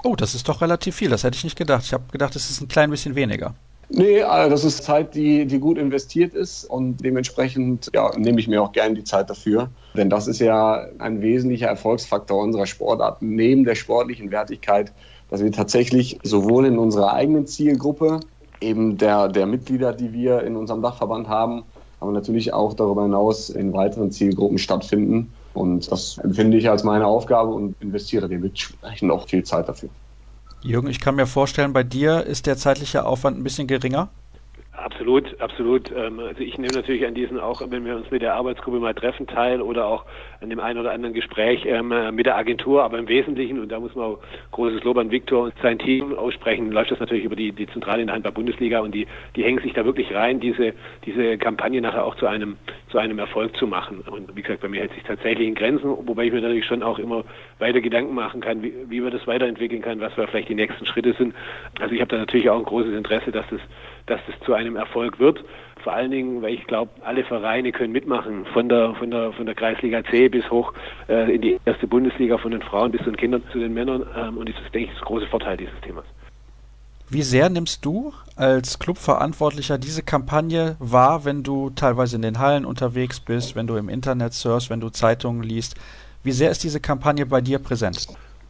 [0.02, 1.10] Oh, das ist doch relativ viel.
[1.10, 1.84] Das hätte ich nicht gedacht.
[1.84, 3.54] Ich habe gedacht, es ist ein klein bisschen weniger.
[3.90, 8.46] Nee, also das ist Zeit, die, die gut investiert ist und dementsprechend ja, nehme ich
[8.46, 9.70] mir auch gerne die Zeit dafür.
[9.94, 13.22] Denn das ist ja ein wesentlicher Erfolgsfaktor unserer Sportart.
[13.22, 14.92] Neben der sportlichen Wertigkeit
[15.30, 18.20] dass wir tatsächlich sowohl in unserer eigenen Zielgruppe,
[18.60, 21.64] eben der, der Mitglieder, die wir in unserem Dachverband haben,
[22.00, 27.06] aber natürlich auch darüber hinaus in weiteren Zielgruppen stattfinden Und das empfinde ich als meine
[27.06, 29.88] Aufgabe und investiere dementsprechend auch viel Zeit dafür.
[30.62, 34.10] Jürgen, ich kann mir vorstellen, bei dir ist der zeitliche Aufwand ein bisschen geringer.
[34.84, 35.90] Absolut, absolut.
[35.90, 38.94] Ähm, also ich nehme natürlich an diesen auch, wenn wir uns mit der Arbeitsgruppe mal
[38.94, 40.04] treffen, teil oder auch
[40.40, 42.84] an dem einen oder anderen Gespräch ähm, mit der Agentur.
[42.84, 44.18] Aber im Wesentlichen, und da muss man auch
[44.52, 48.02] großes Lob an Viktor und sein Team aussprechen, läuft das natürlich über die, die Zentrale
[48.02, 50.74] in der Handball-Bundesliga und die, die hängen sich da wirklich rein, diese,
[51.04, 52.56] diese Kampagne nachher auch zu einem,
[52.90, 54.04] zu einem Erfolg zu machen.
[54.08, 56.84] Und wie gesagt, bei mir hält sich tatsächlich in Grenzen, wobei ich mir natürlich schon
[56.84, 57.24] auch immer
[57.58, 61.14] weiter Gedanken machen kann, wie, wie man das weiterentwickeln kann, was vielleicht die nächsten Schritte
[61.14, 61.34] sind.
[61.80, 63.60] Also ich habe da natürlich auch ein großes Interesse, dass das
[64.06, 65.44] dass es zu einem Erfolg wird.
[65.82, 69.46] Vor allen Dingen, weil ich glaube, alle Vereine können mitmachen, von der, von der, von
[69.46, 70.72] der Kreisliga C bis hoch
[71.08, 74.04] äh, in die erste Bundesliga, von den Frauen bis zu den Kindern, zu den Männern.
[74.16, 76.04] Ähm, und das ist, denke ich, das große Vorteil dieses Themas.
[77.10, 82.66] Wie sehr nimmst du als Clubverantwortlicher diese Kampagne wahr, wenn du teilweise in den Hallen
[82.66, 85.74] unterwegs bist, wenn du im Internet surfst, wenn du Zeitungen liest?
[86.22, 88.08] Wie sehr ist diese Kampagne bei dir präsent?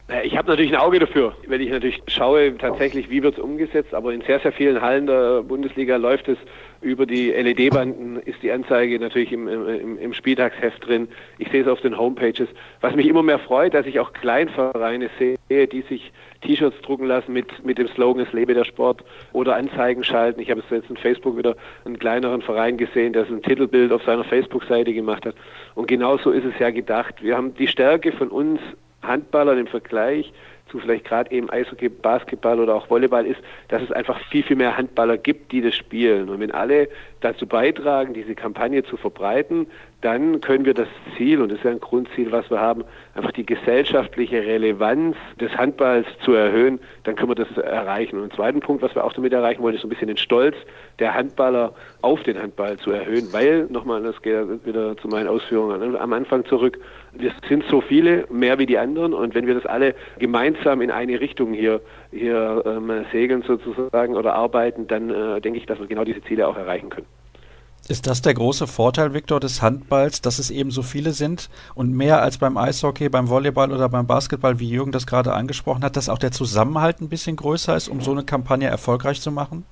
[0.08, 3.40] Äh, ich habe natürlich ein Auge dafür, wenn ich natürlich schaue tatsächlich, wie wird es
[3.42, 6.38] umgesetzt, aber in sehr, sehr vielen Hallen der Bundesliga läuft es
[6.80, 11.08] über die LED-Banden, ist die Anzeige natürlich im, im, im Spieltagsheft drin.
[11.38, 12.48] Ich sehe es auf den Homepages.
[12.80, 17.32] Was mich immer mehr freut, dass ich auch Kleinvereine sehe, die sich T-Shirts drucken lassen
[17.32, 19.02] mit, mit dem Slogan Es lebe der Sport
[19.32, 20.40] oder Anzeigen schalten.
[20.40, 24.04] Ich habe es jetzt in Facebook wieder einen kleineren Verein gesehen, der ein Titelbild auf
[24.04, 25.34] seiner Facebook-Seite gemacht hat.
[25.74, 27.24] Und genauso ist es ja gedacht.
[27.24, 28.60] Wir haben die Stärke von uns
[29.02, 30.32] Handballern im Vergleich
[30.70, 34.56] zu vielleicht gerade eben Eishockey, Basketball oder auch Volleyball ist, dass es einfach viel, viel
[34.56, 36.28] mehr Handballer gibt, die das spielen.
[36.28, 36.88] Und wenn alle
[37.20, 39.66] dazu beitragen, diese Kampagne zu verbreiten,
[40.00, 42.84] dann können wir das Ziel, und das ist ja ein Grundziel, was wir haben,
[43.14, 48.16] einfach die gesellschaftliche Relevanz des Handballs zu erhöhen, dann können wir das erreichen.
[48.16, 50.16] Und ein zweiten Punkt, was wir auch damit erreichen wollen, ist so ein bisschen den
[50.16, 50.54] Stolz
[51.00, 51.72] der Handballer
[52.02, 56.44] auf den Handball zu erhöhen, weil, nochmal, das geht wieder zu meinen Ausführungen am Anfang
[56.44, 56.78] zurück,
[57.18, 60.90] wir sind so viele, mehr wie die anderen, und wenn wir das alle gemeinsam in
[60.90, 65.86] eine Richtung hier, hier ähm, segeln sozusagen oder arbeiten, dann äh, denke ich, dass wir
[65.86, 67.06] genau diese Ziele auch erreichen können.
[67.88, 71.96] Ist das der große Vorteil, Viktor, des Handballs, dass es eben so viele sind und
[71.96, 75.96] mehr als beim Eishockey, beim Volleyball oder beim Basketball, wie Jürgen das gerade angesprochen hat,
[75.96, 79.64] dass auch der Zusammenhalt ein bisschen größer ist, um so eine Kampagne erfolgreich zu machen?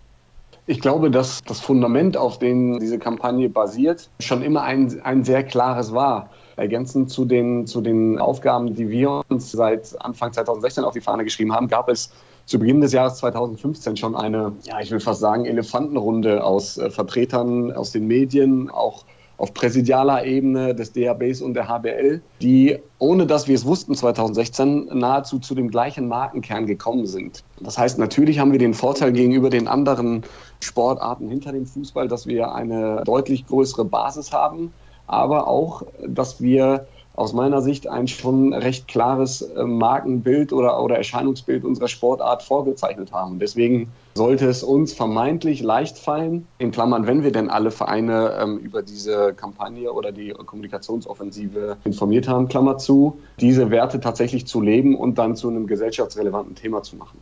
[0.66, 5.44] Ich glaube, dass das Fundament, auf dem diese Kampagne basiert, schon immer ein, ein sehr
[5.44, 6.30] klares war.
[6.56, 11.24] Ergänzend zu den, zu den Aufgaben, die wir uns seit Anfang 2016 auf die Fahne
[11.24, 12.10] geschrieben haben, gab es
[12.46, 16.90] zu Beginn des Jahres 2015 schon eine, ja, ich will fast sagen, Elefantenrunde aus äh,
[16.90, 19.04] Vertretern aus den Medien, auch
[19.38, 24.90] auf präsidialer Ebene des DHBs und der HBL, die, ohne dass wir es wussten, 2016
[24.94, 27.44] nahezu zu dem gleichen Markenkern gekommen sind.
[27.60, 30.22] Das heißt, natürlich haben wir den Vorteil gegenüber den anderen
[30.60, 34.72] Sportarten hinter dem Fußball, dass wir eine deutlich größere Basis haben,
[35.06, 36.86] aber auch, dass wir
[37.16, 43.12] aus meiner Sicht ein schon recht klares äh, Markenbild oder, oder Erscheinungsbild unserer Sportart vorgezeichnet
[43.12, 43.38] haben.
[43.38, 48.58] Deswegen sollte es uns vermeintlich leicht fallen, in Klammern, wenn wir denn alle Vereine ähm,
[48.58, 54.94] über diese Kampagne oder die Kommunikationsoffensive informiert haben, Klammer zu, diese Werte tatsächlich zu leben
[54.94, 57.18] und dann zu einem gesellschaftsrelevanten Thema zu machen.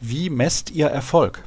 [0.00, 1.44] Wie messt ihr Erfolg?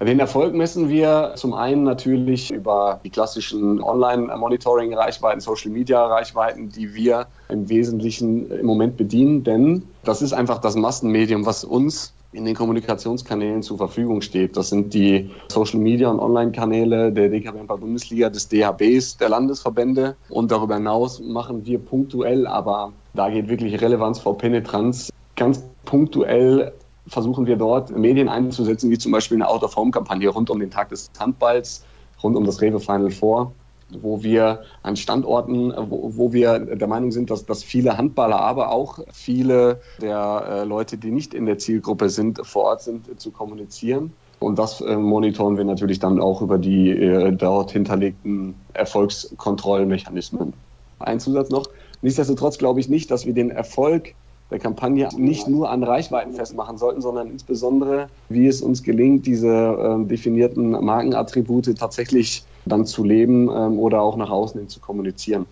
[0.00, 7.68] Den Erfolg messen wir zum einen natürlich über die klassischen Online-Monitoring-Reichweiten, Social-Media-Reichweiten, die wir im
[7.68, 13.62] Wesentlichen im Moment bedienen, denn das ist einfach das Massenmedium, was uns in den Kommunikationskanälen
[13.62, 14.56] zur Verfügung steht.
[14.56, 20.14] Das sind die Social Media und Online-Kanäle der DKB Bundesliga, des DHBs, der Landesverbände.
[20.28, 26.72] Und darüber hinaus machen wir punktuell, aber da geht wirklich Relevanz vor Penetranz, ganz punktuell
[27.08, 31.10] versuchen wir dort Medien einzusetzen, wie zum Beispiel eine Out-of-Home-Kampagne rund um den Tag des
[31.18, 31.84] Handballs,
[32.22, 33.52] rund um das Rewe Final Four,
[33.90, 38.70] wo wir an Standorten, wo, wo wir der Meinung sind, dass, dass viele Handballer, aber
[38.70, 43.16] auch viele der äh, Leute, die nicht in der Zielgruppe sind, vor Ort sind, äh,
[43.16, 44.12] zu kommunizieren.
[44.40, 50.52] Und das äh, monitoren wir natürlich dann auch über die äh, dort hinterlegten Erfolgskontrollmechanismen.
[51.00, 51.66] Ein Zusatz noch.
[52.02, 54.14] Nichtsdestotrotz glaube ich nicht, dass wir den Erfolg
[54.50, 59.48] der Kampagne nicht nur an Reichweiten festmachen sollten, sondern insbesondere, wie es uns gelingt, diese
[59.48, 65.46] äh, definierten Markenattribute tatsächlich dann zu leben ähm, oder auch nach außen hin zu kommunizieren.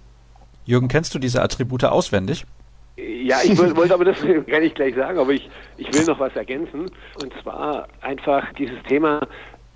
[0.64, 2.44] Jürgen, kennst du diese Attribute auswendig?
[2.96, 6.34] Ja, ich wollte aber das kann ich gleich sagen, aber ich, ich will noch was
[6.34, 6.90] ergänzen.
[7.22, 9.20] Und zwar einfach dieses Thema,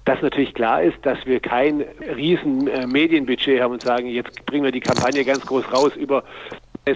[0.07, 1.83] dass natürlich klar ist, dass wir kein
[2.17, 6.25] riesen äh, Medienbudget haben und sagen, jetzt bringen wir die Kampagne ganz groß raus über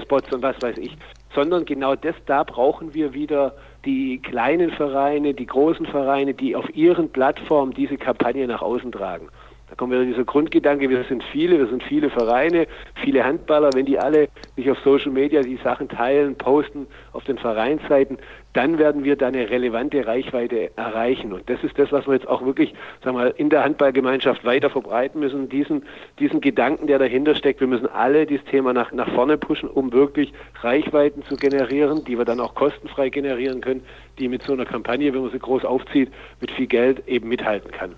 [0.03, 0.97] Spots und was weiß ich,
[1.35, 3.55] sondern genau das, da brauchen wir wieder
[3.85, 9.29] die kleinen Vereine, die großen Vereine, die auf ihren Plattformen diese Kampagne nach außen tragen.
[9.75, 12.69] Da kommt wieder dieser Grundgedanke, wir sind viele, wir sind viele Vereine,
[13.03, 17.39] viele Handballer, wenn die alle sich auf Social Media die Sachen teilen, posten auf den
[17.39, 18.19] Vereinsseiten,
[18.53, 21.33] dann werden wir da eine relevante Reichweite erreichen.
[21.33, 22.73] Und das ist das, was wir jetzt auch wirklich,
[23.03, 25.49] sagen wir mal, in der Handballgemeinschaft weiter verbreiten müssen.
[25.49, 25.83] Diesen,
[26.21, 27.59] diesen Gedanken, der dahinter steckt.
[27.59, 32.17] Wir müssen alle dieses Thema nach, nach vorne pushen, um wirklich Reichweiten zu generieren, die
[32.17, 33.83] wir dann auch kostenfrei generieren können,
[34.21, 37.73] die mit so einer Kampagne, wenn man sie groß aufzieht, mit viel Geld eben mithalten
[37.73, 37.97] kann.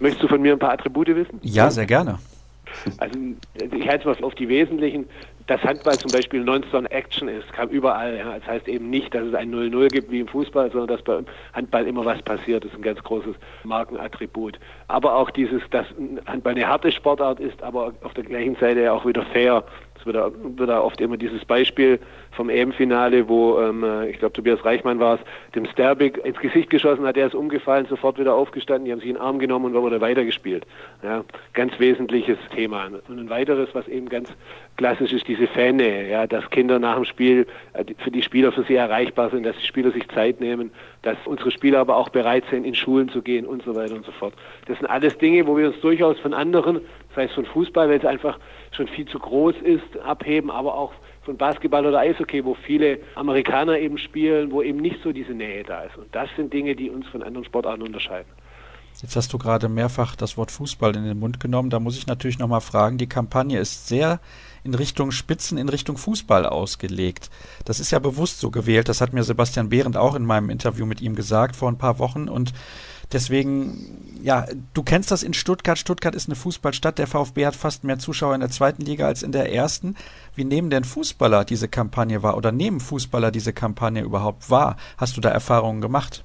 [0.00, 1.40] Möchtest du von mir ein paar Attribute wissen?
[1.42, 2.18] Ja, sehr gerne.
[2.98, 3.18] Also
[3.54, 5.06] ich halte es mal auf die wesentlichen
[5.48, 8.16] dass Handball zum Beispiel Non-Stone-Action ist, kam überall.
[8.16, 8.38] Ja.
[8.38, 11.20] Das heißt eben nicht, dass es ein 0-0 gibt wie im Fußball, sondern dass bei
[11.54, 12.64] Handball immer was passiert.
[12.64, 14.58] Das ist ein ganz großes Markenattribut.
[14.88, 15.86] Aber auch dieses, dass
[16.26, 19.64] Handball eine harte Sportart ist, aber auf der gleichen Seite auch wieder fair.
[19.98, 20.16] Es wird,
[20.58, 21.98] wird da oft immer dieses Beispiel
[22.32, 25.20] vom EM-Finale, wo ähm, ich glaube Tobias Reichmann war es,
[25.54, 29.08] dem Sterbik ins Gesicht geschossen hat, der ist umgefallen, sofort wieder aufgestanden, die haben sich
[29.08, 30.66] in den Arm genommen und wurde weitergespielt.
[31.02, 32.86] Ja, ganz wesentliches Thema.
[33.08, 34.30] Und ein weiteres, was eben ganz
[34.76, 38.62] klassisch ist, diese Fannähe, ja, dass Kinder nach dem Spiel äh, für die Spieler für
[38.62, 40.70] sie erreichbar sind, dass die Spieler sich Zeit nehmen,
[41.02, 44.04] dass unsere Spieler aber auch bereit sind, in Schulen zu gehen und so weiter und
[44.04, 44.34] so fort.
[44.66, 46.80] Das sind alles Dinge, wo wir uns durchaus von anderen,
[47.26, 48.38] es von Fußball, weil es einfach
[48.72, 50.92] schon viel zu groß ist, abheben, aber auch
[51.22, 55.62] von Basketball oder Eishockey, wo viele Amerikaner eben spielen, wo eben nicht so diese Nähe
[55.62, 55.96] da ist.
[55.96, 58.30] Und das sind Dinge, die uns von anderen Sportarten unterscheiden.
[59.02, 61.70] Jetzt hast du gerade mehrfach das Wort Fußball in den Mund genommen.
[61.70, 64.20] Da muss ich natürlich nochmal fragen, die Kampagne ist sehr
[64.64, 67.30] in Richtung Spitzen, in Richtung Fußball ausgelegt.
[67.64, 68.88] Das ist ja bewusst so gewählt.
[68.88, 72.00] Das hat mir Sebastian Behrendt auch in meinem Interview mit ihm gesagt vor ein paar
[72.00, 72.28] Wochen.
[72.28, 72.52] Und
[73.12, 74.44] Deswegen, ja,
[74.74, 75.78] du kennst das in Stuttgart.
[75.78, 76.98] Stuttgart ist eine Fußballstadt.
[76.98, 79.96] Der VfB hat fast mehr Zuschauer in der zweiten Liga als in der ersten.
[80.34, 84.76] Wie nehmen denn Fußballer diese Kampagne wahr oder nehmen Fußballer diese Kampagne überhaupt wahr?
[84.98, 86.24] Hast du da Erfahrungen gemacht?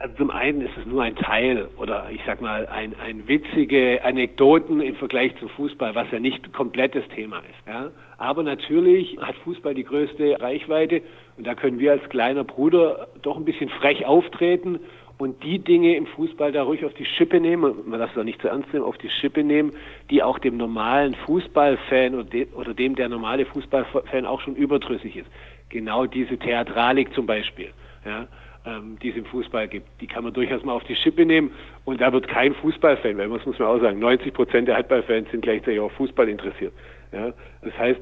[0.00, 4.02] Also zum einen ist es nur ein Teil oder ich sag mal ein, ein witzige
[4.04, 7.66] Anekdoten im Vergleich zum Fußball, was ja nicht komplettes Thema ist.
[7.66, 7.90] Ja?
[8.16, 11.02] Aber natürlich hat Fußball die größte Reichweite
[11.36, 14.78] und da können wir als kleiner Bruder doch ein bisschen frech auftreten
[15.18, 18.24] und die Dinge im Fußball da ruhig auf die Schippe nehmen, man darf es auch
[18.24, 19.72] nicht zu ernst nehmen, auf die Schippe nehmen,
[20.10, 25.16] die auch dem normalen Fußballfan oder, de, oder dem der normale Fußballfan auch schon überdrüssig
[25.16, 25.28] ist.
[25.70, 27.70] Genau diese Theatralik zum Beispiel,
[28.06, 28.28] ja,
[28.64, 31.50] ähm, die es im Fußball gibt, die kann man durchaus mal auf die Schippe nehmen
[31.84, 35.30] und da wird kein Fußballfan, weil das muss man auch sagen, 90 Prozent der Handballfans
[35.32, 36.72] sind gleichzeitig auch Fußball interessiert.
[37.12, 37.32] Ja.
[37.62, 38.00] Das heißt,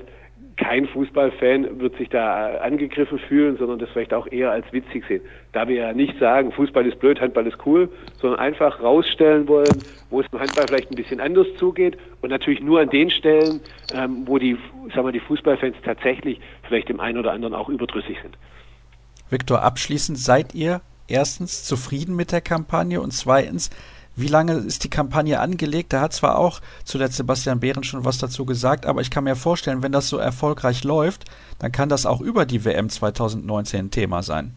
[0.56, 5.20] kein Fußballfan wird sich da angegriffen fühlen, sondern das vielleicht auch eher als witzig sehen.
[5.52, 7.90] Da wir ja nicht sagen, Fußball ist blöd, Handball ist cool,
[8.20, 12.60] sondern einfach rausstellen wollen, wo es im Handball vielleicht ein bisschen anders zugeht und natürlich
[12.60, 13.60] nur an den Stellen,
[13.94, 14.56] ähm, wo die,
[14.94, 18.38] sagen wir, die Fußballfans tatsächlich vielleicht dem einen oder anderen auch überdrüssig sind.
[19.28, 23.70] Viktor, abschließend seid ihr erstens zufrieden mit der Kampagne und zweitens,
[24.16, 25.92] wie lange ist die Kampagne angelegt?
[25.92, 29.36] Da hat zwar auch zuletzt Sebastian Behren schon was dazu gesagt, aber ich kann mir
[29.36, 31.24] vorstellen, wenn das so erfolgreich läuft,
[31.58, 34.54] dann kann das auch über die WM 2019 ein Thema sein.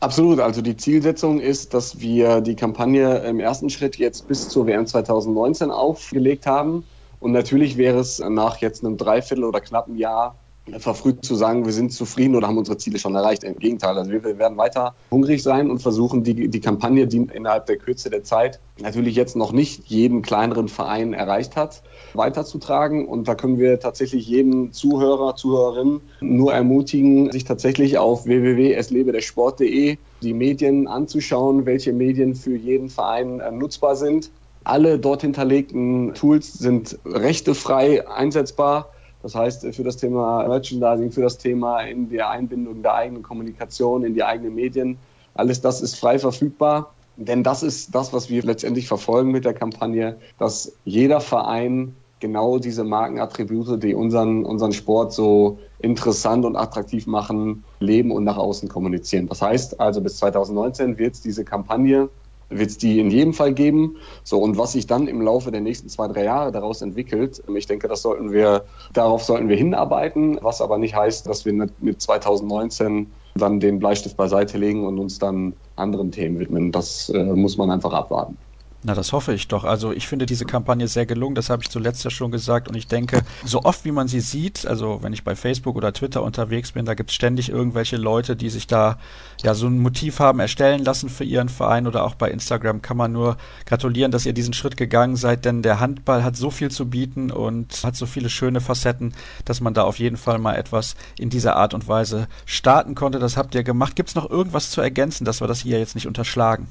[0.00, 0.40] Absolut.
[0.40, 4.86] Also die Zielsetzung ist, dass wir die Kampagne im ersten Schritt jetzt bis zur WM
[4.86, 6.84] 2019 aufgelegt haben.
[7.20, 10.36] Und natürlich wäre es nach jetzt einem Dreiviertel oder knappen Jahr
[10.78, 13.44] verfrüht zu sagen, wir sind zufrieden oder haben unsere Ziele schon erreicht.
[13.44, 17.66] Im Gegenteil, also wir werden weiter hungrig sein und versuchen, die, die Kampagne, die innerhalb
[17.66, 21.82] der Kürze der Zeit natürlich jetzt noch nicht jeden kleineren Verein erreicht hat,
[22.14, 23.06] weiterzutragen.
[23.06, 30.34] Und da können wir tatsächlich jeden Zuhörer, Zuhörerin nur ermutigen, sich tatsächlich auf www.eslebedersport.de die
[30.34, 34.30] Medien anzuschauen, welche Medien für jeden Verein äh, nutzbar sind.
[34.64, 38.90] Alle dort hinterlegten Tools sind rechtefrei einsetzbar
[39.22, 44.04] das heißt, für das Thema Merchandising, für das Thema in der Einbindung der eigenen Kommunikation,
[44.04, 44.98] in die eigenen Medien,
[45.34, 46.92] alles das ist frei verfügbar.
[47.16, 52.58] Denn das ist das, was wir letztendlich verfolgen mit der Kampagne, dass jeder Verein genau
[52.58, 58.68] diese Markenattribute, die unseren, unseren Sport so interessant und attraktiv machen, leben und nach außen
[58.68, 59.26] kommunizieren.
[59.28, 62.08] Das heißt also, bis 2019 wird es diese Kampagne
[62.50, 63.96] wird es die in jedem Fall geben.
[64.24, 67.66] So, und was sich dann im Laufe der nächsten zwei, drei Jahre daraus entwickelt, ich
[67.66, 72.02] denke, das sollten wir, darauf sollten wir hinarbeiten, was aber nicht heißt, dass wir mit
[72.02, 76.72] 2019 dann den Bleistift beiseite legen und uns dann anderen Themen widmen.
[76.72, 78.36] Das äh, muss man einfach abwarten.
[78.82, 79.64] Na, das hoffe ich doch.
[79.64, 82.74] Also ich finde diese Kampagne sehr gelungen, das habe ich zuletzt ja schon gesagt und
[82.74, 86.22] ich denke, so oft wie man sie sieht, also wenn ich bei Facebook oder Twitter
[86.22, 88.98] unterwegs bin, da gibt es ständig irgendwelche Leute, die sich da
[89.42, 92.96] ja so ein Motiv haben erstellen lassen für ihren Verein oder auch bei Instagram kann
[92.96, 96.70] man nur gratulieren, dass ihr diesen Schritt gegangen seid, denn der Handball hat so viel
[96.70, 99.12] zu bieten und hat so viele schöne Facetten,
[99.44, 103.18] dass man da auf jeden Fall mal etwas in dieser Art und Weise starten konnte.
[103.18, 103.94] Das habt ihr gemacht.
[103.94, 106.66] Gibt es noch irgendwas zu ergänzen, dass wir das hier jetzt nicht unterschlagen?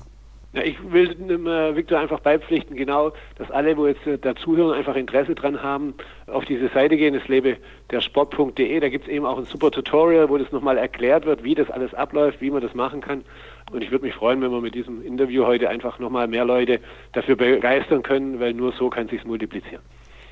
[0.51, 4.95] Ja, ich will äh, Viktor einfach beipflichten, genau, dass alle, wo jetzt äh, dazuhören, einfach
[4.95, 5.93] Interesse dran haben,
[6.25, 7.57] auf diese Seite gehen, es lebe
[7.91, 8.79] der Sport.de.
[8.79, 11.69] Da gibt es eben auch ein super Tutorial, wo das nochmal erklärt wird, wie das
[11.69, 13.23] alles abläuft, wie man das machen kann.
[13.71, 16.79] Und ich würde mich freuen, wenn wir mit diesem Interview heute einfach nochmal mehr Leute
[17.11, 19.83] dafür begeistern können, weil nur so kann sich multiplizieren.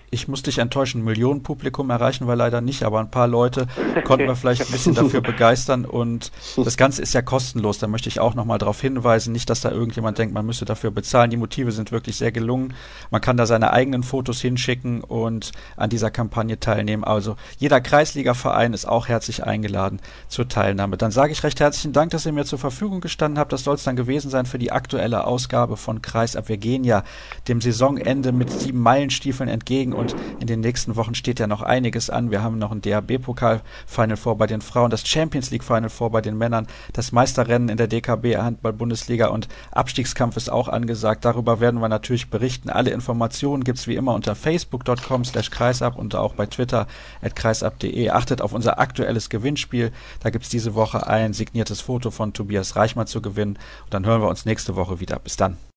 [0.10, 3.68] Ich muss dich enttäuschen, Millionenpublikum erreichen wir leider nicht, aber ein paar Leute
[4.06, 7.80] konnten wir vielleicht ein bisschen dafür begeistern und das Ganze ist ja kostenlos.
[7.80, 10.92] Da möchte ich auch nochmal darauf hinweisen, nicht, dass da irgendjemand denkt, man müsste dafür
[10.92, 11.30] bezahlen.
[11.30, 12.74] Die Motive sind wirklich sehr gelungen.
[13.12, 17.04] Man kann da seine eigenen Fotos hinschicken und an dieser Kampagne teilnehmen.
[17.04, 20.00] Also jeder Kreisliga-Verein ist auch herzlich eingeladen
[20.30, 20.96] zur Teilnahme.
[20.96, 23.52] Dann sage ich recht herzlichen Dank, dass ihr mir zur Verfügung gestanden habt.
[23.52, 26.48] Das soll es dann gewesen sein für die aktuelle Ausgabe von Kreisab.
[26.48, 27.04] Wir gehen ja
[27.50, 32.10] dem Saisonende mit sieben Meilenstiefeln entgegen und in den nächsten Wochen steht ja noch einiges
[32.10, 32.32] an.
[32.32, 36.38] Wir haben noch ein DHB-Pokal-Final vor bei den Frauen, das Champions League-Final vor bei den
[36.38, 41.26] Männern, das Meisterrennen in der DKB Handball-Bundesliga und Abstiegskampf ist auch angesagt.
[41.26, 42.70] Darüber werden wir natürlich berichten.
[42.70, 46.88] Alle Informationen gibt es wie immer unter facebook.com slash kreisab und auch bei Twitter
[47.22, 48.10] at kreisab.de.
[48.10, 49.92] Achtet auf unser aktuelles Gewinnspiel.
[50.22, 53.58] Da gibt es diese Woche ein signiertes Foto von Tobias Reichmann zu gewinnen.
[53.86, 55.20] Und dann hören wir uns nächste Woche wieder.
[55.20, 55.58] Bis dann.